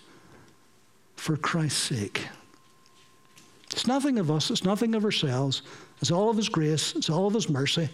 for 1.17 1.37
Christ's 1.37 1.81
sake. 1.81 2.27
It's 3.71 3.87
nothing 3.87 4.19
of 4.19 4.31
us, 4.31 4.51
it's 4.51 4.65
nothing 4.65 4.95
of 4.95 5.05
ourselves. 5.05 5.63
It's 6.01 6.11
all 6.11 6.31
of 6.31 6.37
his 6.37 6.49
grace, 6.49 6.95
it's 6.95 7.11
all 7.11 7.27
of 7.27 7.35
his 7.35 7.49
mercy. 7.49 7.89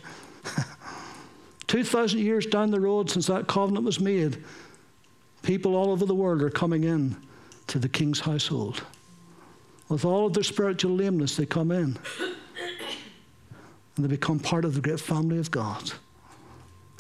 2,000 1.68 2.20
years 2.20 2.46
down 2.46 2.70
the 2.70 2.80
road 2.80 3.10
since 3.10 3.26
that 3.26 3.46
covenant 3.46 3.84
was 3.84 3.98
made, 3.98 4.44
people 5.42 5.74
all 5.74 5.90
over 5.90 6.04
the 6.04 6.14
world 6.14 6.42
are 6.42 6.50
coming 6.50 6.84
in 6.84 7.16
to 7.68 7.78
the 7.78 7.88
king's 7.88 8.20
household. 8.20 8.82
With 9.88 10.04
all 10.04 10.26
of 10.26 10.34
their 10.34 10.44
spiritual 10.44 10.94
lameness, 10.94 11.36
they 11.36 11.46
come 11.46 11.70
in 11.70 11.98
and 13.96 14.04
they 14.04 14.08
become 14.08 14.38
part 14.38 14.64
of 14.66 14.74
the 14.74 14.80
great 14.80 15.00
family 15.00 15.38
of 15.38 15.50
God. 15.50 15.92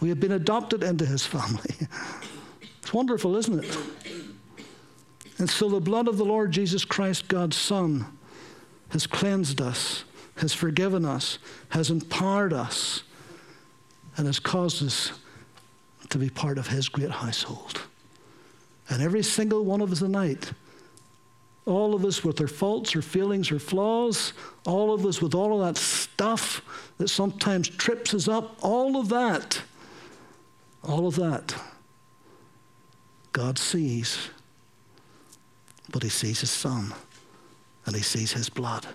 We 0.00 0.08
have 0.10 0.20
been 0.20 0.32
adopted 0.32 0.82
into 0.82 1.04
his 1.04 1.24
family. 1.26 1.74
it's 2.82 2.92
wonderful, 2.92 3.36
isn't 3.36 3.64
it? 3.64 3.78
And 5.38 5.48
so 5.48 5.68
the 5.68 5.80
blood 5.80 6.08
of 6.08 6.18
the 6.18 6.24
Lord 6.24 6.52
Jesus 6.52 6.84
Christ, 6.84 7.28
God's 7.28 7.56
Son, 7.56 8.06
has 8.90 9.06
cleansed 9.06 9.60
us, 9.60 10.04
has 10.36 10.52
forgiven 10.52 11.04
us, 11.04 11.38
has 11.70 11.90
empowered 11.90 12.52
us, 12.52 13.02
and 14.16 14.26
has 14.26 14.38
caused 14.38 14.84
us 14.84 15.12
to 16.08 16.18
be 16.18 16.28
part 16.28 16.58
of 16.58 16.68
his 16.68 16.88
great 16.88 17.10
household. 17.10 17.82
And 18.90 19.02
every 19.02 19.22
single 19.22 19.64
one 19.64 19.80
of 19.80 19.92
us 19.92 19.98
tonight, 19.98 20.52
all 21.66 21.94
of 21.94 22.04
us 22.04 22.24
with 22.24 22.40
our 22.40 22.48
faults, 22.48 22.96
our 22.96 23.02
feelings, 23.02 23.52
our 23.52 23.58
flaws, 23.58 24.32
all 24.66 24.94
of 24.94 25.04
us 25.04 25.20
with 25.20 25.34
all 25.34 25.60
of 25.60 25.66
that 25.66 25.78
stuff 25.78 26.62
that 26.96 27.08
sometimes 27.08 27.68
trips 27.68 28.14
us 28.14 28.26
up, 28.26 28.56
all 28.62 28.98
of 28.98 29.10
that, 29.10 29.60
all 30.88 31.06
of 31.06 31.16
that, 31.16 31.54
God 33.32 33.58
sees. 33.58 34.30
But 35.90 36.02
He 36.02 36.08
sees 36.08 36.40
His 36.40 36.50
Son 36.50 36.92
and 37.86 37.94
He 37.94 38.02
sees 38.02 38.32
His 38.32 38.48
blood. 38.48 38.86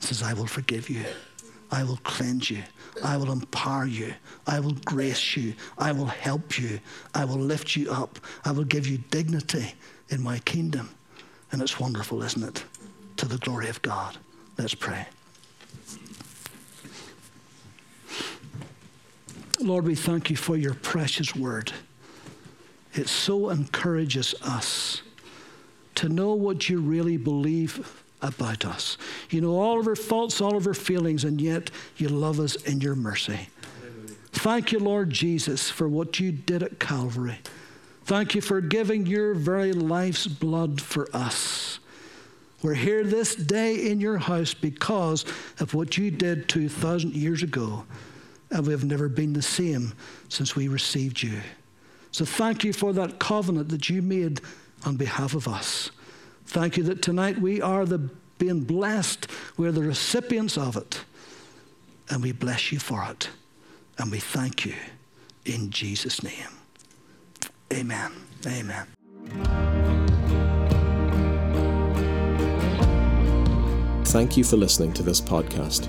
He 0.00 0.06
says, 0.06 0.22
I 0.22 0.32
will 0.32 0.46
forgive 0.46 0.90
you. 0.90 1.04
I 1.70 1.84
will 1.84 1.98
cleanse 1.98 2.50
you. 2.50 2.62
I 3.04 3.16
will 3.16 3.30
empower 3.30 3.86
you. 3.86 4.12
I 4.46 4.58
will 4.60 4.76
grace 4.84 5.36
you. 5.36 5.54
I 5.78 5.92
will 5.92 6.06
help 6.06 6.58
you. 6.58 6.80
I 7.14 7.24
will 7.24 7.38
lift 7.38 7.76
you 7.76 7.90
up. 7.90 8.18
I 8.44 8.50
will 8.50 8.64
give 8.64 8.86
you 8.86 8.98
dignity 9.10 9.74
in 10.08 10.20
my 10.20 10.40
kingdom. 10.40 10.90
And 11.52 11.62
it's 11.62 11.78
wonderful, 11.78 12.22
isn't 12.22 12.42
it? 12.42 12.64
To 13.18 13.26
the 13.26 13.38
glory 13.38 13.68
of 13.68 13.80
God. 13.82 14.16
Let's 14.58 14.74
pray. 14.74 15.06
Lord, 19.62 19.84
we 19.84 19.94
thank 19.94 20.30
you 20.30 20.36
for 20.36 20.56
your 20.56 20.74
precious 20.74 21.34
word. 21.36 21.72
It 22.94 23.08
so 23.08 23.50
encourages 23.50 24.34
us 24.42 25.02
to 25.96 26.08
know 26.08 26.34
what 26.34 26.68
you 26.68 26.80
really 26.80 27.16
believe 27.16 28.02
about 28.22 28.64
us. 28.64 28.96
You 29.30 29.40
know 29.40 29.60
all 29.60 29.80
of 29.80 29.86
our 29.86 29.96
faults, 29.96 30.40
all 30.40 30.56
of 30.56 30.66
our 30.66 30.74
feelings, 30.74 31.24
and 31.24 31.40
yet 31.40 31.70
you 31.96 32.08
love 32.08 32.40
us 32.40 32.56
in 32.56 32.80
your 32.80 32.94
mercy. 32.94 33.48
Thank 34.32 34.72
you, 34.72 34.78
Lord 34.78 35.10
Jesus, 35.10 35.70
for 35.70 35.88
what 35.88 36.18
you 36.20 36.32
did 36.32 36.62
at 36.62 36.78
Calvary. 36.78 37.38
Thank 38.04 38.34
you 38.34 38.40
for 38.40 38.60
giving 38.60 39.06
your 39.06 39.34
very 39.34 39.72
life's 39.72 40.26
blood 40.26 40.80
for 40.80 41.08
us. 41.14 41.78
We're 42.62 42.74
here 42.74 43.04
this 43.04 43.34
day 43.34 43.90
in 43.90 44.00
your 44.00 44.18
house 44.18 44.54
because 44.54 45.24
of 45.58 45.74
what 45.74 45.96
you 45.96 46.10
did 46.10 46.48
2,000 46.48 47.14
years 47.14 47.42
ago, 47.42 47.84
and 48.50 48.66
we've 48.66 48.84
never 48.84 49.08
been 49.08 49.32
the 49.32 49.42
same 49.42 49.92
since 50.28 50.56
we 50.56 50.68
received 50.68 51.22
you. 51.22 51.40
So 52.12 52.24
thank 52.24 52.64
you 52.64 52.72
for 52.72 52.92
that 52.94 53.18
covenant 53.18 53.68
that 53.68 53.88
you 53.88 54.02
made 54.02 54.40
on 54.84 54.96
behalf 54.96 55.34
of 55.34 55.46
us. 55.46 55.90
Thank 56.46 56.76
you 56.76 56.82
that 56.84 57.02
tonight 57.02 57.40
we 57.40 57.62
are 57.62 57.84
the 57.84 58.10
being 58.38 58.60
blessed, 58.60 59.28
we're 59.56 59.70
the 59.70 59.82
recipients 59.82 60.56
of 60.56 60.76
it, 60.76 61.04
and 62.08 62.22
we 62.22 62.32
bless 62.32 62.72
you 62.72 62.78
for 62.78 63.04
it. 63.08 63.28
And 63.98 64.10
we 64.10 64.18
thank 64.18 64.64
you 64.64 64.74
in 65.44 65.70
Jesus' 65.70 66.22
name. 66.22 66.48
Amen. 67.72 68.12
Amen. 68.46 68.86
Thank 74.06 74.36
you 74.36 74.42
for 74.42 74.56
listening 74.56 74.92
to 74.94 75.02
this 75.04 75.20
podcast. 75.20 75.88